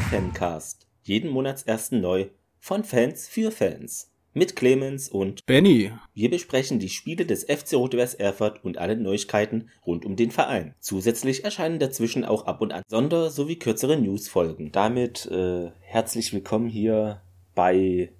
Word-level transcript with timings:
Fancast. 0.00 0.86
Jeden 1.02 1.30
Monatsersten 1.30 2.00
neu 2.00 2.26
von 2.58 2.84
Fans 2.84 3.28
für 3.28 3.50
Fans. 3.50 4.10
Mit 4.32 4.54
Clemens 4.54 5.08
und 5.08 5.44
Benny. 5.46 5.90
Wir 6.14 6.30
besprechen 6.30 6.78
die 6.78 6.88
Spiele 6.88 7.26
des 7.26 7.44
FC 7.44 7.74
Rot-Weiß 7.74 8.14
Erfurt 8.14 8.64
und 8.64 8.78
alle 8.78 8.96
Neuigkeiten 8.96 9.68
rund 9.84 10.04
um 10.04 10.14
den 10.16 10.30
Verein. 10.30 10.74
Zusätzlich 10.78 11.44
erscheinen 11.44 11.78
dazwischen 11.80 12.24
auch 12.24 12.46
ab 12.46 12.60
und 12.60 12.72
an 12.72 12.82
Sonder- 12.86 13.30
sowie 13.30 13.56
kürzere 13.56 13.96
Newsfolgen. 13.96 14.70
Damit 14.72 15.26
äh, 15.26 15.70
herzlich 15.80 16.32
willkommen 16.32 16.68
hier 16.68 17.22
bei 17.54 18.12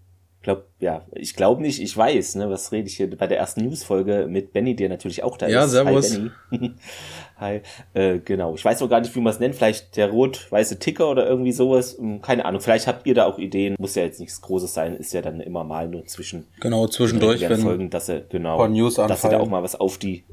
glaub, 0.43 0.65
ja, 0.79 1.05
ich 1.13 1.35
glaube 1.35 1.63
nicht, 1.63 1.81
ich 1.81 1.97
weiß, 1.97 2.37
ne, 2.37 2.51
was 2.51 2.73
rede 2.73 2.89
ich 2.89 2.97
hier 2.97 3.11
bei 3.17 3.27
der 3.27 3.39
ersten 3.39 3.65
Newsfolge 3.65 4.27
mit 4.29 4.53
Benny, 4.53 4.75
der 4.75 4.89
natürlich 4.89 5.23
auch 5.23 5.37
da 5.37 5.49
ja, 5.49 5.65
ist. 5.65 5.73
Servus. 5.73 6.15
Hi, 6.15 6.31
Benny. 6.51 6.73
Hi, 7.37 7.61
äh, 7.95 8.19
genau. 8.19 8.55
Ich 8.55 8.65
weiß 8.65 8.81
noch 8.81 8.89
gar 8.89 9.01
nicht, 9.01 9.15
wie 9.15 9.21
man 9.21 9.33
es 9.33 9.41
nennt. 9.41 9.55
Vielleicht 9.55 9.97
der 9.97 10.11
rot-weiße 10.11 10.79
Ticker 10.79 11.11
oder 11.11 11.27
irgendwie 11.27 11.53
sowas. 11.53 11.97
Hm, 11.99 12.21
Keine 12.21 12.45
Ahnung. 12.45 12.61
Vielleicht 12.61 12.87
habt 12.87 13.07
ihr 13.07 13.15
da 13.15 13.25
auch 13.27 13.39
Ideen. 13.39 13.77
Muss 13.79 13.95
ja 13.95 14.03
jetzt 14.03 14.21
nichts 14.21 14.41
Großes 14.43 14.75
sein. 14.75 14.95
Ist 14.95 15.15
ja 15.15 15.23
dann 15.23 15.41
immer 15.41 15.65
mal 15.65 15.89
nur 15.89 16.05
zwischen 16.07 16.47
Genau, 16.61 16.87
zwischendurch, 16.87 17.41
wenn 17.49 17.61
Folgen, 17.61 17.91
dass 17.91 18.09
ihr 18.11 18.21
genau, 18.29 18.59
paar 18.59 18.69
News 18.69 18.97
dass 18.97 19.05
ihr 19.05 19.09
da 19.09 19.15
anfallen. 19.15 19.41
auch 19.41 19.49
mal 19.49 19.63
was 19.63 19.75
auf 19.75 19.97
die 19.97 20.25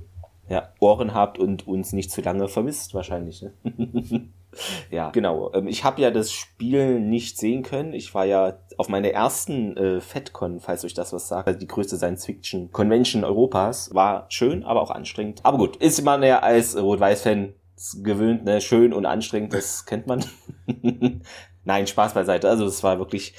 ja, 0.50 0.70
Ohren 0.80 1.14
habt 1.14 1.40
und 1.40 1.68
uns 1.68 1.94
nicht 1.94 2.12
zu 2.12 2.22
lange 2.22 2.48
vermisst 2.48 2.94
wahrscheinlich. 2.94 3.42
Ne? 3.42 3.52
ja, 4.92 5.10
genau. 5.12 5.52
Ähm, 5.54 5.68
Ich 5.68 5.84
habe 5.84 6.02
ja 6.02 6.12
das 6.12 6.32
Spiel 6.32 7.00
nicht 7.00 7.38
sehen 7.38 7.64
können. 7.64 7.94
Ich 7.94 8.14
war 8.14 8.26
ja 8.26 8.58
auf 8.78 8.90
meiner 8.90 9.10
ersten 9.10 9.76
äh, 9.78 10.02
FedCon, 10.02 10.60
falls 10.60 10.86
euch 10.86 10.94
das 10.94 11.12
was 11.14 11.28
sagt, 11.28 11.48
also 11.48 11.60
die 11.60 11.68
größte 11.68 11.98
Science-Fiction-Convention 11.98 13.24
Europas. 13.24 13.94
War 13.94 14.26
schön, 14.30 14.64
aber 14.64 14.82
auch 14.82 14.92
anstrengend. 14.92 15.40
Aber 15.44 15.58
gut, 15.58 15.76
ist 15.78 16.04
man 16.04 16.24
ja 16.24 16.40
als 16.40 16.78
Rot-Weiß-Fan 16.78 17.54
gewöhnt, 18.04 18.44
ne? 18.46 18.62
Schön 18.62 18.94
und 18.94 19.06
anstrengend, 19.06 19.54
das 19.54 19.86
kennt 19.86 20.08
man. 20.08 20.24
Nein, 21.64 21.88
Spaß 21.88 22.14
beiseite. 22.14 22.50
Also 22.50 22.66
es 22.66 22.84
war 22.84 22.98
wirklich 23.00 23.34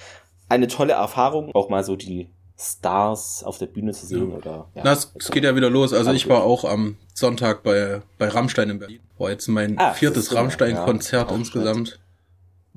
eine 0.48 0.66
tolle 0.68 0.92
Erfahrung, 0.94 1.50
auch 1.54 1.68
mal 1.68 1.82
so 1.84 1.96
die 1.96 2.28
Stars 2.60 3.44
auf 3.44 3.58
der 3.58 3.66
Bühne 3.66 3.92
zu 3.92 4.06
sehen 4.06 4.32
oder 4.32 4.68
ja. 4.74 4.82
Na, 4.84 4.92
es, 4.92 5.12
es 5.18 5.30
geht 5.30 5.44
ja 5.44 5.54
wieder 5.54 5.70
los. 5.70 5.92
Also 5.92 6.12
ich 6.12 6.28
war 6.28 6.42
auch 6.42 6.64
am 6.64 6.96
Sonntag 7.14 7.62
bei, 7.62 8.02
bei 8.18 8.28
Rammstein 8.28 8.70
in 8.70 8.78
Berlin. 8.80 9.00
War 9.16 9.30
jetzt 9.30 9.46
mein 9.48 9.78
Ah, 9.78 9.92
viertes. 9.92 10.34
Rammstein-Konzert 10.34 11.30
Ja, 11.30 11.36
insgesamt. 11.36 12.00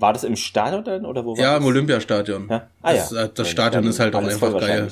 War 0.02 0.14
das 0.14 0.24
im 0.24 0.36
Stadion 0.36 0.84
dann 0.84 1.06
oder 1.06 1.24
wo 1.26 1.38
war 1.38 1.44
Ja, 1.44 1.54
das? 1.54 1.62
im 1.62 1.66
Olympiastadion. 1.68 2.48
Ja? 2.50 2.68
Ah, 2.82 2.94
das, 2.94 3.12
ja. 3.12 3.24
äh, 3.26 3.30
das 3.34 3.48
Ja, 3.48 3.52
Stadion 3.52 3.86
ist 3.88 4.00
halt 4.00 4.16
auch 4.16 4.24
einfach 4.24 4.60
geil. 4.60 4.90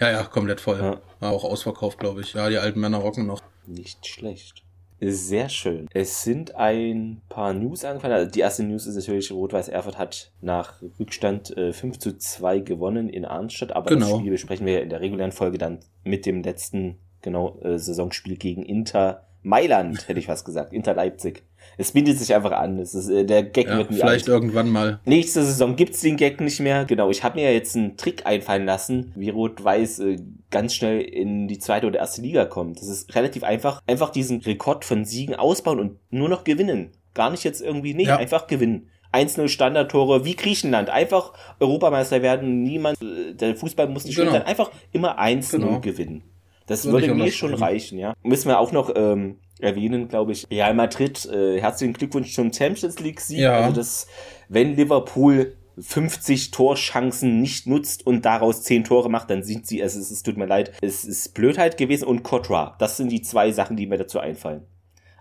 Ja, 0.00 0.10
ja, 0.12 0.22
komplett 0.22 0.60
voll. 0.60 0.78
Ja. 0.78 1.00
War 1.20 1.32
auch 1.32 1.44
ausverkauft, 1.44 1.98
glaube 1.98 2.20
ich. 2.20 2.34
Ja, 2.34 2.48
die 2.48 2.58
alten 2.58 2.78
Männer 2.80 2.98
rocken 2.98 3.26
noch. 3.26 3.42
Nicht 3.66 4.06
schlecht. 4.06 4.62
Sehr 5.00 5.48
schön. 5.48 5.86
Es 5.92 6.22
sind 6.24 6.56
ein 6.56 7.20
paar 7.28 7.52
News 7.52 7.84
angefallen. 7.84 8.14
Also 8.14 8.30
die 8.30 8.40
erste 8.40 8.64
News 8.64 8.86
ist 8.86 8.96
natürlich, 8.96 9.30
Rot-Weiß 9.30 9.68
Erfurt 9.68 9.96
hat 9.98 10.32
nach 10.40 10.74
Rückstand 10.98 11.56
äh, 11.56 11.72
5 11.72 11.98
zu 11.98 12.16
2 12.18 12.60
gewonnen 12.60 13.08
in 13.08 13.24
Arnstadt. 13.24 13.72
Aber 13.76 13.90
das 13.90 13.98
Genau. 14.04 14.18
Spiel 14.18 14.30
besprechen 14.32 14.66
wir 14.66 14.82
in 14.82 14.88
der 14.90 15.00
regulären 15.00 15.30
Folge 15.32 15.58
dann 15.58 15.78
mit 16.04 16.26
dem 16.26 16.42
letzten 16.42 16.98
genau 17.22 17.60
äh, 17.62 17.78
Saisonspiel 17.78 18.36
gegen 18.36 18.62
Inter 18.64 19.24
Mailand, 19.42 20.08
hätte 20.08 20.18
ich 20.18 20.26
was 20.28 20.44
gesagt. 20.44 20.72
Inter 20.72 20.94
Leipzig. 20.94 21.44
Es 21.80 21.92
bietet 21.92 22.18
sich 22.18 22.34
einfach 22.34 22.50
an. 22.50 22.78
Es 22.78 22.92
ist, 22.94 23.08
äh, 23.08 23.24
der 23.24 23.44
Gag 23.44 23.68
Ja, 23.68 23.78
wird 23.78 23.90
nie 23.90 23.96
vielleicht 23.98 24.28
alt. 24.28 24.34
irgendwann 24.34 24.68
mal. 24.68 24.98
Nächste 25.04 25.44
Saison 25.44 25.76
gibt's 25.76 26.00
den 26.00 26.16
Gag 26.16 26.40
nicht 26.40 26.58
mehr. 26.60 26.84
Genau, 26.84 27.08
ich 27.08 27.22
habe 27.22 27.36
mir 27.38 27.44
ja 27.44 27.52
jetzt 27.52 27.76
einen 27.76 27.96
Trick 27.96 28.26
einfallen 28.26 28.64
lassen, 28.66 29.12
wie 29.14 29.30
Rot-Weiß 29.30 30.00
äh, 30.00 30.16
ganz 30.50 30.74
schnell 30.74 31.00
in 31.00 31.46
die 31.48 31.58
zweite 31.60 31.86
oder 31.86 32.00
erste 32.00 32.20
Liga 32.20 32.44
kommt. 32.46 32.80
Das 32.80 32.88
ist 32.88 33.14
relativ 33.14 33.44
einfach. 33.44 33.80
Einfach 33.86 34.10
diesen 34.10 34.40
Rekord 34.40 34.84
von 34.84 35.04
Siegen 35.04 35.36
ausbauen 35.36 35.78
und 35.78 35.98
nur 36.10 36.28
noch 36.28 36.42
gewinnen. 36.44 36.90
Gar 37.14 37.30
nicht 37.30 37.44
jetzt 37.44 37.62
irgendwie, 37.62 37.94
nee, 37.94 38.04
Ja. 38.04 38.16
einfach 38.16 38.48
gewinnen. 38.48 38.88
1-0 39.12 39.48
Standardtore 39.48 40.24
wie 40.24 40.34
Griechenland. 40.36 40.90
Einfach 40.90 41.32
Europameister 41.60 42.22
werden. 42.22 42.62
Niemand, 42.62 43.00
äh, 43.00 43.34
der 43.34 43.56
Fußball 43.56 43.88
muss 43.88 44.04
nicht 44.04 44.14
schön 44.16 44.24
Genau. 44.26 44.38
sein. 44.38 44.46
Einfach 44.46 44.70
immer 44.92 45.18
1-0 45.18 45.58
Genau. 45.66 45.80
gewinnen. 45.80 46.24
Das 46.66 46.84
Würde 46.84 47.06
würde 47.06 47.14
mir 47.14 47.32
schon 47.32 47.54
reichen, 47.54 47.98
ja. 47.98 48.12
Müssen 48.22 48.48
wir 48.48 48.58
auch 48.58 48.72
noch 48.72 48.92
ähm, 48.94 49.36
erwähnen, 49.60 50.08
glaube 50.08 50.32
ich. 50.32 50.46
Real 50.50 50.74
Madrid, 50.74 51.26
äh, 51.26 51.60
herzlichen 51.60 51.94
Glückwunsch 51.94 52.34
zum 52.34 52.52
Champions 52.52 52.98
League-Sieg. 52.98 53.38
Ja. 53.38 53.60
Also 53.60 53.76
das, 53.76 54.06
wenn 54.48 54.76
Liverpool 54.76 55.56
50 55.80 56.50
Torchancen 56.50 57.40
nicht 57.40 57.66
nutzt 57.66 58.06
und 58.06 58.24
daraus 58.24 58.62
10 58.62 58.84
Tore 58.84 59.08
macht, 59.08 59.30
dann 59.30 59.42
sind 59.42 59.66
sie, 59.66 59.80
es, 59.80 59.94
ist, 59.96 60.10
es 60.10 60.22
tut 60.22 60.36
mir 60.36 60.46
leid, 60.46 60.72
es 60.82 61.04
ist 61.04 61.34
Blödheit 61.34 61.76
gewesen 61.76 62.04
und 62.04 62.22
Courtois. 62.22 62.74
Das 62.78 62.96
sind 62.96 63.10
die 63.10 63.22
zwei 63.22 63.52
Sachen, 63.52 63.76
die 63.76 63.86
mir 63.86 63.98
dazu 63.98 64.18
einfallen. 64.18 64.66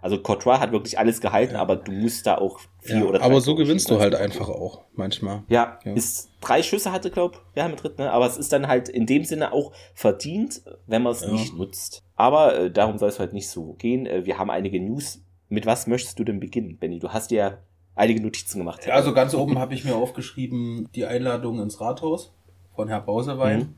Also 0.02 0.20
Courtois 0.22 0.60
hat 0.60 0.72
wirklich 0.72 1.00
alles 1.00 1.22
gehalten, 1.22 1.56
aber 1.56 1.76
du 1.76 1.92
musst 1.92 2.28
da 2.28 2.38
auch 2.38 2.60
vier 2.82 2.98
Ja, 2.98 3.04
oder 3.06 3.20
drei 3.20 3.26
aber 3.26 3.42
so 3.42 3.56
gewinnst 3.56 3.90
du 3.90 4.00
halt 4.00 4.14
einfach 4.16 4.48
auch 4.48 4.82
manchmal. 4.94 5.44
ja, 5.50 5.80
Ja. 5.84 5.94
ist 5.94 6.30
drei 6.40 6.62
Schüsse 6.62 6.92
hatte, 6.92 7.10
glaub, 7.10 7.42
Real 7.56 7.70
Madrid, 7.70 7.98
ne? 7.98 8.12
Aber 8.12 8.26
es 8.28 8.38
ist 8.38 8.54
dann 8.54 8.68
halt 8.68 8.90
in 8.90 9.06
dem 9.08 9.24
Sinne 9.26 9.52
auch 9.54 9.72
verdient, 9.96 10.62
wenn 10.86 11.02
man 11.04 11.14
es 11.14 11.22
Ja. 11.22 11.32
nicht 11.32 11.54
nutzt. 11.58 12.04
Aber 12.16 12.58
äh, 12.58 12.72
darum 12.72 12.98
soll 12.98 13.10
es 13.10 13.20
halt 13.20 13.34
nicht 13.34 13.50
so 13.50 13.74
gehen. 13.74 14.06
Äh, 14.06 14.26
wir 14.26 14.38
haben 14.38 14.50
einige 14.52 14.80
News. 14.80 15.22
Mit 15.50 15.66
was 15.66 15.88
möchtest 15.88 16.20
du 16.20 16.24
denn 16.24 16.40
beginnen, 16.40 16.78
Benny? 16.78 17.00
Du 17.00 17.10
hast 17.10 17.32
dir 17.32 17.60
einige 17.96 18.22
Notizen 18.22 18.60
gemacht. 18.60 18.86
Ja, 18.86 18.94
also 18.94 19.14
ganz 19.14 19.34
oben 19.34 19.58
habe 19.58 19.74
ich 19.74 19.84
mir 19.84 19.96
aufgeschrieben, 19.96 20.88
die 20.94 21.06
Einladung 21.06 21.60
ins 21.60 21.80
Rathaus 21.82 22.34
von 22.76 22.88
Herr 22.88 23.02
Bausewein. 23.02 23.60
Mhm. 23.60 23.76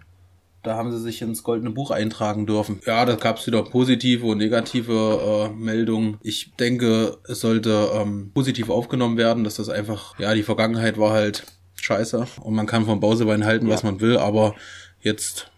Da 0.63 0.75
haben 0.75 0.91
sie 0.91 0.99
sich 0.99 1.21
ins 1.21 1.43
Goldene 1.43 1.69
Buch 1.71 1.89
eintragen 1.91 2.45
dürfen. 2.45 2.81
Ja, 2.85 3.05
da 3.05 3.15
gab 3.15 3.37
es 3.37 3.47
wieder 3.47 3.63
positive 3.63 4.25
und 4.25 4.39
negative 4.39 5.49
äh, 5.51 5.55
Meldungen. 5.55 6.17
Ich 6.21 6.51
denke, 6.59 7.17
es 7.27 7.39
sollte 7.39 7.89
ähm, 7.93 8.31
positiv 8.33 8.69
aufgenommen 8.69 9.15
werden, 9.17 9.43
dass 9.45 9.55
das 9.55 9.69
einfach, 9.69 10.19
ja, 10.19 10.33
die 10.33 10.43
Vergangenheit 10.43 10.97
war 10.97 11.11
halt 11.13 11.45
scheiße 11.75 12.27
und 12.41 12.53
man 12.55 12.65
kann 12.65 12.85
vom 12.85 12.99
Bausewein 12.99 13.45
halten, 13.45 13.69
was 13.69 13.83
Ja. 13.83 13.91
man 13.91 14.01
will, 14.01 14.17
aber 14.17 14.53
jetzt 14.99 15.49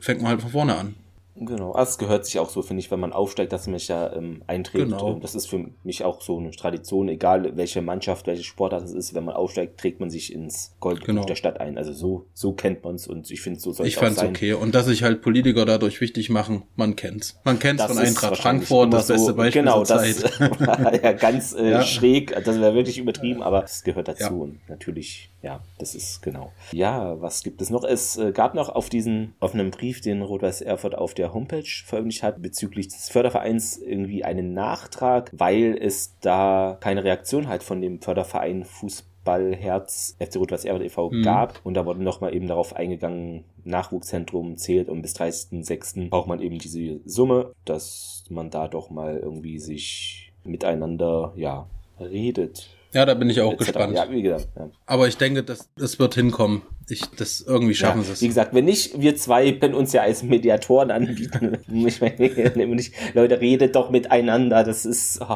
fängt 0.00 0.20
man 0.20 0.30
halt 0.32 0.42
von 0.42 0.50
vorne 0.50 0.76
an. 0.76 0.94
Genau, 1.36 1.72
also 1.72 1.90
es 1.90 1.98
gehört 1.98 2.24
sich 2.26 2.38
auch 2.38 2.48
so, 2.48 2.62
finde 2.62 2.80
ich, 2.80 2.92
wenn 2.92 3.00
man 3.00 3.12
aufsteigt, 3.12 3.52
dass 3.52 3.66
man 3.66 3.76
sich 3.78 3.88
ja 3.88 4.12
ähm, 4.12 4.42
einträgt. 4.46 4.84
Genau. 4.84 5.14
Das 5.14 5.34
ist 5.34 5.46
für 5.46 5.66
mich 5.82 6.04
auch 6.04 6.22
so 6.22 6.38
eine 6.38 6.52
Tradition, 6.52 7.08
egal 7.08 7.56
welche 7.56 7.82
Mannschaft, 7.82 8.28
welche 8.28 8.44
Sportart 8.44 8.84
es 8.84 8.92
ist, 8.92 9.14
wenn 9.14 9.24
man 9.24 9.34
aufsteigt, 9.34 9.78
trägt 9.80 9.98
man 9.98 10.10
sich 10.10 10.32
ins 10.32 10.76
Goldbuch 10.78 11.06
Genau. 11.06 11.24
der 11.24 11.34
Stadt 11.34 11.60
ein. 11.60 11.76
Also 11.76 11.92
so, 11.92 12.26
so 12.34 12.52
kennt 12.52 12.84
man 12.84 12.94
es 12.94 13.08
und 13.08 13.30
ich 13.32 13.40
finde, 13.40 13.58
so 13.58 13.72
soll 13.72 13.86
Ich 13.86 13.94
es 13.94 13.98
auch 13.98 14.04
fand's 14.04 14.22
okay. 14.22 14.52
Und 14.52 14.76
dass 14.76 14.86
sich 14.86 15.02
halt 15.02 15.22
Politiker 15.22 15.64
dadurch 15.64 16.00
wichtig 16.00 16.30
machen, 16.30 16.62
man 16.76 16.94
kennt's. 16.94 17.40
Man 17.44 17.58
kennt's 17.58 17.82
Das 17.82 17.92
von 17.92 18.00
Eintracht 18.00 18.36
Frankfurt, 18.36 18.92
das 18.92 19.08
beste 19.08 19.26
so- 19.26 19.34
Beispiel 19.34 19.62
Genau, 19.62 19.82
zur 19.82 19.96
das 19.96 20.20
Zeit. 20.20 20.40
war 20.60 20.94
ja 21.02 21.12
ganz 21.14 21.52
äh, 21.54 21.68
Ja. 21.70 21.82
schräg. 21.82 22.32
Das 22.44 22.60
wäre 22.60 22.74
wirklich 22.74 22.98
übertrieben, 22.98 23.42
aber 23.42 23.64
es 23.64 23.82
gehört 23.82 24.06
dazu 24.06 24.22
Ja. 24.22 24.30
und 24.30 24.60
natürlich, 24.68 25.30
ja, 25.44 25.60
das 25.76 25.94
ist 25.94 26.22
genau. 26.22 26.52
Ja, 26.72 27.20
was 27.20 27.42
gibt 27.42 27.60
es 27.60 27.68
noch? 27.68 27.84
Es 27.84 28.16
äh, 28.16 28.32
gab 28.32 28.54
noch 28.54 28.70
auf 28.70 28.88
diesen 28.88 29.34
offenen 29.40 29.70
Brief, 29.70 30.00
den 30.00 30.22
Rot-Weiß 30.22 30.62
Erfurt 30.62 30.96
auf 30.96 31.12
der 31.12 31.34
Homepage 31.34 31.68
veröffentlicht 31.84 32.22
hat, 32.22 32.40
bezüglich 32.40 32.88
des 32.88 33.10
Fördervereins 33.10 33.76
irgendwie 33.76 34.24
einen 34.24 34.54
Nachtrag, 34.54 35.30
weil 35.34 35.76
es 35.78 36.16
da 36.20 36.78
keine 36.80 37.04
Reaktion 37.04 37.46
halt 37.46 37.62
von 37.62 37.82
dem 37.82 38.00
Förderverein 38.00 38.64
Fußballherz 38.64 40.16
FC 40.18 40.36
Rot-Weiß 40.36 40.64
Erfurt 40.64 40.84
e.V. 40.84 41.10
Mhm. 41.10 41.22
gab 41.22 41.60
und 41.62 41.74
da 41.74 41.84
wurde 41.84 42.02
nochmal 42.02 42.34
eben 42.34 42.48
darauf 42.48 42.74
eingegangen, 42.74 43.44
Nachwuchszentrum 43.64 44.56
zählt 44.56 44.88
und 44.88 45.02
bis 45.02 45.14
30.06. 45.14 46.08
braucht 46.08 46.28
man 46.28 46.40
eben 46.40 46.58
diese 46.58 47.00
Summe, 47.04 47.52
dass 47.66 48.24
man 48.30 48.48
da 48.48 48.66
doch 48.66 48.88
mal 48.88 49.18
irgendwie 49.18 49.58
sich 49.58 50.32
miteinander, 50.42 51.34
ja, 51.36 51.66
redet. 52.00 52.70
Ja, 52.94 53.04
da 53.04 53.14
bin 53.14 53.28
ich 53.28 53.40
auch 53.40 53.52
etc. 53.52 53.58
gespannt. 53.66 53.96
Ja, 53.96 54.10
wie 54.10 54.22
gesagt, 54.22 54.48
ja. 54.56 54.70
Aber 54.86 55.08
ich 55.08 55.16
denke, 55.16 55.42
das, 55.42 55.68
das 55.76 55.98
wird 55.98 56.14
hinkommen. 56.14 56.62
Ich, 56.88 57.00
das 57.16 57.40
irgendwie 57.40 57.74
schaffen 57.74 58.00
ja, 58.02 58.04
sie 58.06 58.12
es. 58.12 58.22
Wie 58.22 58.28
gesagt, 58.28 58.54
wenn 58.54 58.66
nicht, 58.66 59.00
wir 59.00 59.16
zwei 59.16 59.52
können 59.52 59.74
uns 59.74 59.92
ja 59.92 60.02
als 60.02 60.22
Mediatoren 60.22 60.90
anbieten. 60.90 61.58
ich 61.86 62.00
meine, 62.00 62.66
nicht, 62.74 62.92
Leute, 63.14 63.40
redet 63.40 63.74
doch 63.74 63.90
miteinander. 63.90 64.62
Das 64.64 64.84
ist. 64.86 65.20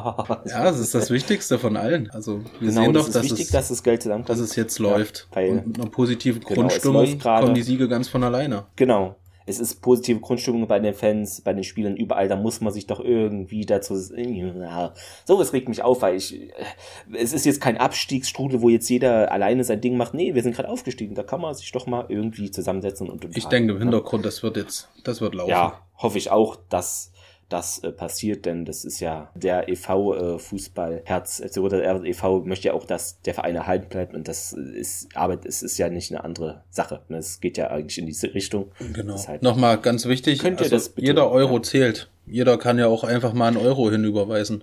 Ja, 0.48 0.64
das 0.64 0.78
ist 0.78 0.94
das 0.94 1.10
Wichtigste 1.10 1.58
von 1.58 1.76
allen. 1.76 2.10
Also 2.10 2.40
wir 2.60 2.68
genau, 2.68 2.82
sehen 2.82 2.92
das 2.92 3.02
doch, 3.02 3.08
ist 3.08 3.14
dass, 3.16 3.24
wichtig, 3.24 3.46
es, 3.46 3.50
dass 3.50 3.68
das 3.68 3.82
Geld 3.82 4.02
zusammenkommt. 4.02 4.30
dass 4.38 4.38
es 4.38 4.56
jetzt 4.56 4.78
läuft. 4.78 5.28
weil- 5.32 5.50
Und 5.50 5.66
mit 5.66 5.80
einer 5.80 5.90
positiven 5.90 6.40
Genau, 6.40 6.60
Grundstimmung 6.60 7.18
kommen 7.18 7.54
die 7.54 7.62
Siege 7.62 7.88
ganz 7.88 8.08
von 8.08 8.22
alleine. 8.22 8.66
Genau. 8.76 9.16
Es 9.48 9.58
ist 9.58 9.76
positive 9.82 10.20
Grundstimmung 10.20 10.66
bei 10.66 10.78
den 10.78 10.94
Fans, 10.94 11.40
bei 11.40 11.52
den 11.52 11.64
Spielern 11.64 11.96
überall. 11.96 12.28
Da 12.28 12.36
muss 12.36 12.60
man 12.60 12.72
sich 12.72 12.86
doch 12.86 13.00
irgendwie 13.00 13.64
dazu. 13.64 13.94
Ja. 14.14 14.92
So, 15.24 15.40
es 15.40 15.52
regt 15.52 15.68
mich 15.68 15.82
auf, 15.82 16.02
weil 16.02 16.16
ich. 16.16 16.50
Es 17.12 17.32
ist 17.32 17.46
jetzt 17.46 17.60
kein 17.60 17.78
Abstiegsstrudel, 17.78 18.60
wo 18.60 18.68
jetzt 18.68 18.88
jeder 18.88 19.32
alleine 19.32 19.64
sein 19.64 19.80
Ding 19.80 19.96
macht. 19.96 20.14
Nee, 20.14 20.34
wir 20.34 20.42
sind 20.42 20.54
gerade 20.54 20.68
aufgestiegen. 20.68 21.14
Da 21.14 21.22
kann 21.22 21.40
man 21.40 21.54
sich 21.54 21.72
doch 21.72 21.86
mal 21.86 22.06
irgendwie 22.08 22.50
zusammensetzen 22.50 23.08
und. 23.08 23.36
Ich 23.36 23.46
denke 23.46 23.72
im 23.72 23.78
Hintergrund, 23.78 24.24
das 24.26 24.42
wird 24.42 24.56
jetzt, 24.56 24.88
das 25.04 25.20
wird 25.20 25.34
laufen. 25.34 25.50
Ja, 25.50 25.82
hoffe 25.96 26.18
ich 26.18 26.30
auch, 26.30 26.56
dass 26.68 27.12
das 27.48 27.78
äh, 27.78 27.90
passiert, 27.92 28.44
denn 28.44 28.64
das 28.66 28.84
ist 28.84 29.00
ja 29.00 29.30
der 29.34 29.68
EV 29.68 29.88
äh, 30.14 30.38
Fußball 30.38 31.02
Herz 31.06 31.42
FC 31.44 31.56
Roter 31.58 31.82
Erde 31.82 32.06
e.V. 32.06 32.40
möchte 32.44 32.68
ja 32.68 32.74
auch, 32.74 32.84
dass 32.84 33.22
der 33.22 33.32
Verein 33.34 33.56
erhalten 33.56 33.88
bleibt 33.88 34.14
und 34.14 34.28
das 34.28 34.52
ist 34.52 35.08
aber 35.16 35.38
es 35.44 35.62
ist 35.62 35.78
ja 35.78 35.88
nicht 35.88 36.10
eine 36.12 36.24
andere 36.24 36.62
Sache. 36.70 37.00
Es 37.08 37.40
geht 37.40 37.56
ja 37.56 37.68
eigentlich 37.70 37.98
in 37.98 38.06
diese 38.06 38.34
Richtung. 38.34 38.70
Genau. 38.92 39.16
Halt- 39.26 39.42
Nochmal 39.42 39.78
ganz 39.80 40.04
wichtig, 40.06 40.40
Könnt 40.40 40.60
ihr 40.60 40.64
also 40.64 40.76
das 40.76 40.90
bitte- 40.90 41.06
jeder 41.06 41.30
Euro 41.30 41.56
ja. 41.56 41.62
zählt. 41.62 42.10
Jeder 42.26 42.58
kann 42.58 42.78
ja 42.78 42.88
auch 42.88 43.04
einfach 43.04 43.32
mal 43.32 43.48
einen 43.48 43.56
Euro 43.56 43.90
hinüberweisen. 43.90 44.62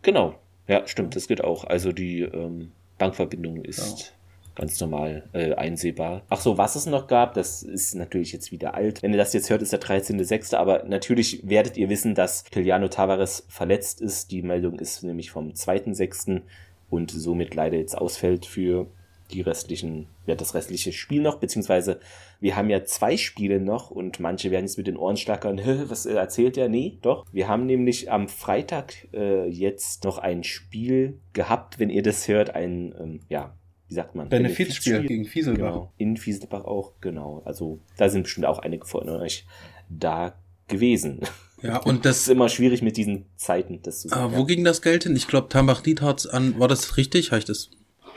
Genau. 0.00 0.34
Ja, 0.68 0.86
stimmt, 0.86 1.14
das 1.16 1.28
geht 1.28 1.44
auch. 1.44 1.64
Also 1.64 1.92
die 1.92 2.22
ähm, 2.22 2.72
Bankverbindung 2.96 3.62
ist. 3.64 4.14
Ganz 4.54 4.78
normal 4.80 5.28
äh, 5.32 5.54
einsehbar. 5.54 6.22
Ach 6.28 6.40
so, 6.40 6.58
was 6.58 6.76
es 6.76 6.86
noch 6.86 7.06
gab, 7.06 7.34
das 7.34 7.62
ist 7.62 7.94
natürlich 7.94 8.32
jetzt 8.32 8.52
wieder 8.52 8.74
alt. 8.74 9.02
Wenn 9.02 9.12
ihr 9.12 9.18
das 9.18 9.32
jetzt 9.32 9.48
hört, 9.48 9.62
ist 9.62 9.72
der 9.72 9.80
13.06., 9.80 10.54
aber 10.56 10.84
natürlich 10.84 11.48
werdet 11.48 11.76
ihr 11.78 11.88
wissen, 11.88 12.14
dass 12.14 12.44
Kiliano 12.44 12.88
Tavares 12.88 13.46
verletzt 13.48 14.00
ist. 14.00 14.30
Die 14.30 14.42
Meldung 14.42 14.78
ist 14.78 15.02
nämlich 15.02 15.30
vom 15.30 15.52
2.06. 15.52 16.42
und 16.90 17.10
somit 17.10 17.54
leider 17.54 17.78
jetzt 17.78 17.96
ausfällt 17.96 18.44
für 18.44 18.88
die 19.32 19.40
restlichen, 19.40 20.08
ja, 20.26 20.34
das 20.34 20.54
restliche 20.54 20.92
Spiel 20.92 21.22
noch, 21.22 21.36
beziehungsweise 21.36 22.00
wir 22.40 22.56
haben 22.56 22.70
ja 22.70 22.84
zwei 22.84 23.16
Spiele 23.16 23.60
noch 23.60 23.90
und 23.90 24.20
manche 24.20 24.50
werden 24.50 24.66
jetzt 24.66 24.76
mit 24.76 24.86
den 24.86 24.96
Ohren 24.96 25.16
schlackern, 25.16 25.60
was 25.88 26.06
erzählt 26.06 26.56
der? 26.56 26.68
Nee, 26.68 26.98
doch. 27.02 27.24
Wir 27.32 27.48
haben 27.48 27.66
nämlich 27.66 28.10
am 28.10 28.28
Freitag 28.28 29.08
äh, 29.12 29.48
jetzt 29.48 30.04
noch 30.04 30.18
ein 30.18 30.44
Spiel 30.44 31.20
gehabt, 31.32 31.78
wenn 31.78 31.90
ihr 31.90 32.02
das 32.02 32.28
hört, 32.28 32.54
ein, 32.54 32.94
ähm, 33.00 33.20
ja, 33.28 33.54
wie 33.92 33.96
sagt 33.96 34.14
man? 34.14 34.30
Benefizspiel 34.30 35.02
gegen 35.06 35.26
Fieselbach. 35.26 35.72
Genau, 35.72 35.92
in 35.98 36.16
Fieselbach 36.16 36.64
auch, 36.64 36.92
genau. 37.02 37.42
Also 37.44 37.78
da 37.98 38.08
sind 38.08 38.22
bestimmt 38.22 38.46
auch 38.46 38.58
einige 38.58 38.86
von 38.86 39.06
euch 39.06 39.44
da 39.90 40.34
gewesen. 40.66 41.20
Ja, 41.60 41.76
und 41.84 42.06
das, 42.06 42.16
das 42.16 42.22
ist 42.22 42.28
immer 42.28 42.48
schwierig 42.48 42.80
mit 42.80 42.96
diesen 42.96 43.26
Zeiten, 43.36 43.82
das 43.82 44.00
zu 44.00 44.08
sagen. 44.08 44.32
Ah, 44.32 44.38
wo 44.38 44.44
ging 44.44 44.64
das 44.64 44.80
Geld 44.80 45.02
hin? 45.04 45.14
Ich 45.14 45.28
glaube, 45.28 45.50
Tambach-Niedhardt 45.50 46.32
an, 46.32 46.58
war 46.58 46.68
das 46.68 46.96
richtig? 46.96 47.32
Ich 47.32 47.44
das 47.44 47.68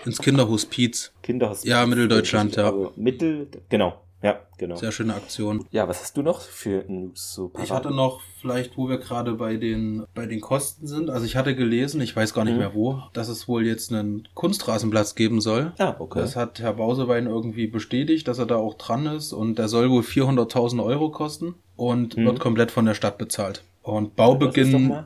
ins 0.06 0.20
Kinderhospiz? 0.20 1.12
Kinderhospiz. 1.24 1.70
Ja, 1.70 1.86
Mitteldeutschland, 1.86 2.56
ja. 2.56 2.68
Also 2.68 2.94
Mittel, 2.96 3.50
genau, 3.68 4.00
ja, 4.26 4.40
genau. 4.58 4.76
Sehr 4.76 4.92
schöne 4.92 5.14
Aktion. 5.14 5.68
Ja, 5.70 5.88
was 5.88 6.02
hast 6.02 6.18
du 6.18 6.24
noch 6.24 6.42
für 6.42 6.84
News? 6.88 7.36
So 7.36 7.52
ich 7.62 7.70
hatte 7.70 7.92
noch 7.92 8.22
vielleicht, 8.42 8.76
wo 8.76 8.90
wir 8.90 8.98
gerade 8.98 9.34
bei 9.34 9.56
den, 9.56 10.04
bei 10.16 10.26
den 10.26 10.42
Kosten 10.42 10.88
sind. 10.88 11.12
Also 11.12 11.28
ich 11.28 11.36
hatte 11.36 11.56
gelesen, 11.56 12.02
ich 12.02 12.16
weiß 12.16 12.34
gar 12.34 12.44
nicht 12.44 12.56
mhm. 12.56 12.60
mehr 12.60 12.74
wo, 12.74 13.04
dass 13.14 13.28
es 13.28 13.48
wohl 13.48 13.68
jetzt 13.68 13.94
einen 13.94 14.28
Kunstrasenplatz 14.34 15.14
geben 15.14 15.42
soll. 15.42 15.74
Ja, 15.78 15.96
okay. 16.00 16.18
Das 16.18 16.36
hat 16.36 16.60
Herr 16.60 16.74
Bausewein 16.74 17.28
irgendwie 17.28 17.68
bestätigt, 17.68 18.28
dass 18.28 18.40
er 18.40 18.48
da 18.48 18.56
auch 18.56 18.74
dran 18.74 19.06
ist 19.06 19.32
und 19.32 19.60
der 19.60 19.68
soll 19.68 19.92
wohl 19.92 20.02
400.000 20.02 20.84
Euro 20.84 21.12
kosten 21.12 21.54
und 21.76 22.18
mhm. 22.18 22.26
wird 22.26 22.40
komplett 22.40 22.72
von 22.72 22.86
der 22.86 22.96
Stadt 22.96 23.20
bezahlt. 23.20 23.64
Und 23.84 24.16
Baubeginn 24.16 25.06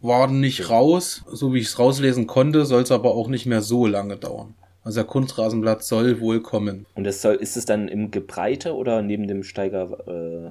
war 0.00 0.28
nicht 0.28 0.70
raus. 0.70 1.24
So 1.26 1.52
wie 1.54 1.58
ich 1.58 1.66
es 1.66 1.78
rauslesen 1.80 2.28
konnte, 2.28 2.64
soll 2.66 2.82
es 2.82 2.92
aber 2.92 3.16
auch 3.16 3.26
nicht 3.26 3.46
mehr 3.46 3.62
so 3.62 3.84
lange 3.86 4.16
dauern. 4.16 4.54
Also 4.82 5.00
der 5.00 5.06
Kunstrasenplatz 5.06 5.88
soll 5.88 6.20
wohl 6.20 6.40
kommen. 6.40 6.86
Und 6.94 7.04
das 7.04 7.20
soll, 7.20 7.34
ist 7.34 7.56
es 7.56 7.66
dann 7.66 7.88
im 7.88 8.10
Gebreite 8.10 8.74
oder 8.74 9.02
neben 9.02 9.28
dem 9.28 9.42
Steiger? 9.42 9.98
Äh, 10.06 10.50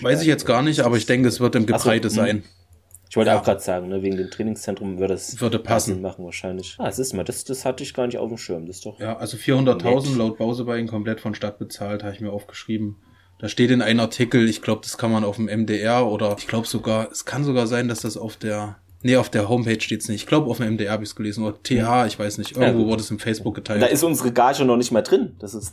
Weiß 0.00 0.22
ich 0.22 0.26
jetzt 0.26 0.46
gar 0.46 0.62
nicht, 0.62 0.80
aber 0.80 0.96
ich 0.96 1.06
denke, 1.06 1.28
es 1.28 1.38
wird 1.38 1.54
im 1.54 1.66
Gebreite 1.66 2.10
so, 2.10 2.22
hm. 2.22 2.26
sein. 2.26 2.44
Ich 3.08 3.16
wollte 3.16 3.32
ja. 3.32 3.38
auch 3.38 3.44
gerade 3.44 3.60
sagen, 3.60 3.88
ne, 3.88 4.02
wegen 4.02 4.16
dem 4.16 4.30
Trainingszentrum 4.30 4.98
würde 4.98 5.14
es 5.14 5.40
würde 5.40 5.58
passen 5.58 6.00
machen 6.00 6.24
wahrscheinlich. 6.24 6.76
Ah, 6.78 6.86
das 6.86 7.00
ist 7.00 7.12
mal, 7.12 7.24
das, 7.24 7.44
das 7.44 7.64
hatte 7.64 7.82
ich 7.82 7.92
gar 7.92 8.06
nicht 8.06 8.18
auf 8.18 8.28
dem 8.28 8.38
Schirm, 8.38 8.66
das 8.66 8.76
ist 8.76 8.86
doch. 8.86 9.00
Ja, 9.00 9.16
also 9.16 9.36
400.000 9.36 10.16
laut 10.16 10.38
Bausebein 10.38 10.86
komplett 10.86 11.20
von 11.20 11.34
Stadt 11.34 11.58
bezahlt, 11.58 12.04
habe 12.04 12.14
ich 12.14 12.20
mir 12.20 12.30
aufgeschrieben. 12.30 12.96
Da 13.40 13.48
steht 13.48 13.70
in 13.70 13.82
einem 13.82 14.00
Artikel, 14.00 14.48
ich 14.48 14.62
glaube, 14.62 14.82
das 14.82 14.96
kann 14.96 15.10
man 15.10 15.24
auf 15.24 15.36
dem 15.36 15.46
MDR 15.46 16.06
oder 16.06 16.36
ich 16.38 16.46
glaube 16.46 16.68
sogar, 16.68 17.10
es 17.10 17.24
kann 17.24 17.42
sogar 17.42 17.66
sein, 17.66 17.88
dass 17.88 18.02
das 18.02 18.16
auf 18.16 18.36
der 18.36 18.76
Nee, 19.02 19.16
auf 19.16 19.30
der 19.30 19.48
Homepage 19.48 19.80
steht's 19.80 20.08
nicht. 20.08 20.22
Ich 20.22 20.26
glaube, 20.26 20.50
auf 20.50 20.58
dem 20.58 20.74
MDR 20.74 20.92
habe 20.92 21.02
ich 21.02 21.10
es 21.10 21.16
gelesen. 21.16 21.44
Oder 21.44 21.62
TA, 21.62 22.06
ich 22.06 22.18
weiß 22.18 22.36
nicht. 22.38 22.56
Irgendwo 22.56 22.82
ja, 22.82 22.86
wurde 22.88 23.00
es 23.00 23.10
im 23.10 23.18
Facebook 23.18 23.54
geteilt. 23.54 23.80
Da 23.80 23.86
ist 23.86 24.02
unsere 24.02 24.30
Gage 24.32 24.64
noch 24.64 24.76
nicht 24.76 24.92
mal 24.92 25.02
drin. 25.02 25.36
Das 25.38 25.54
ist 25.54 25.72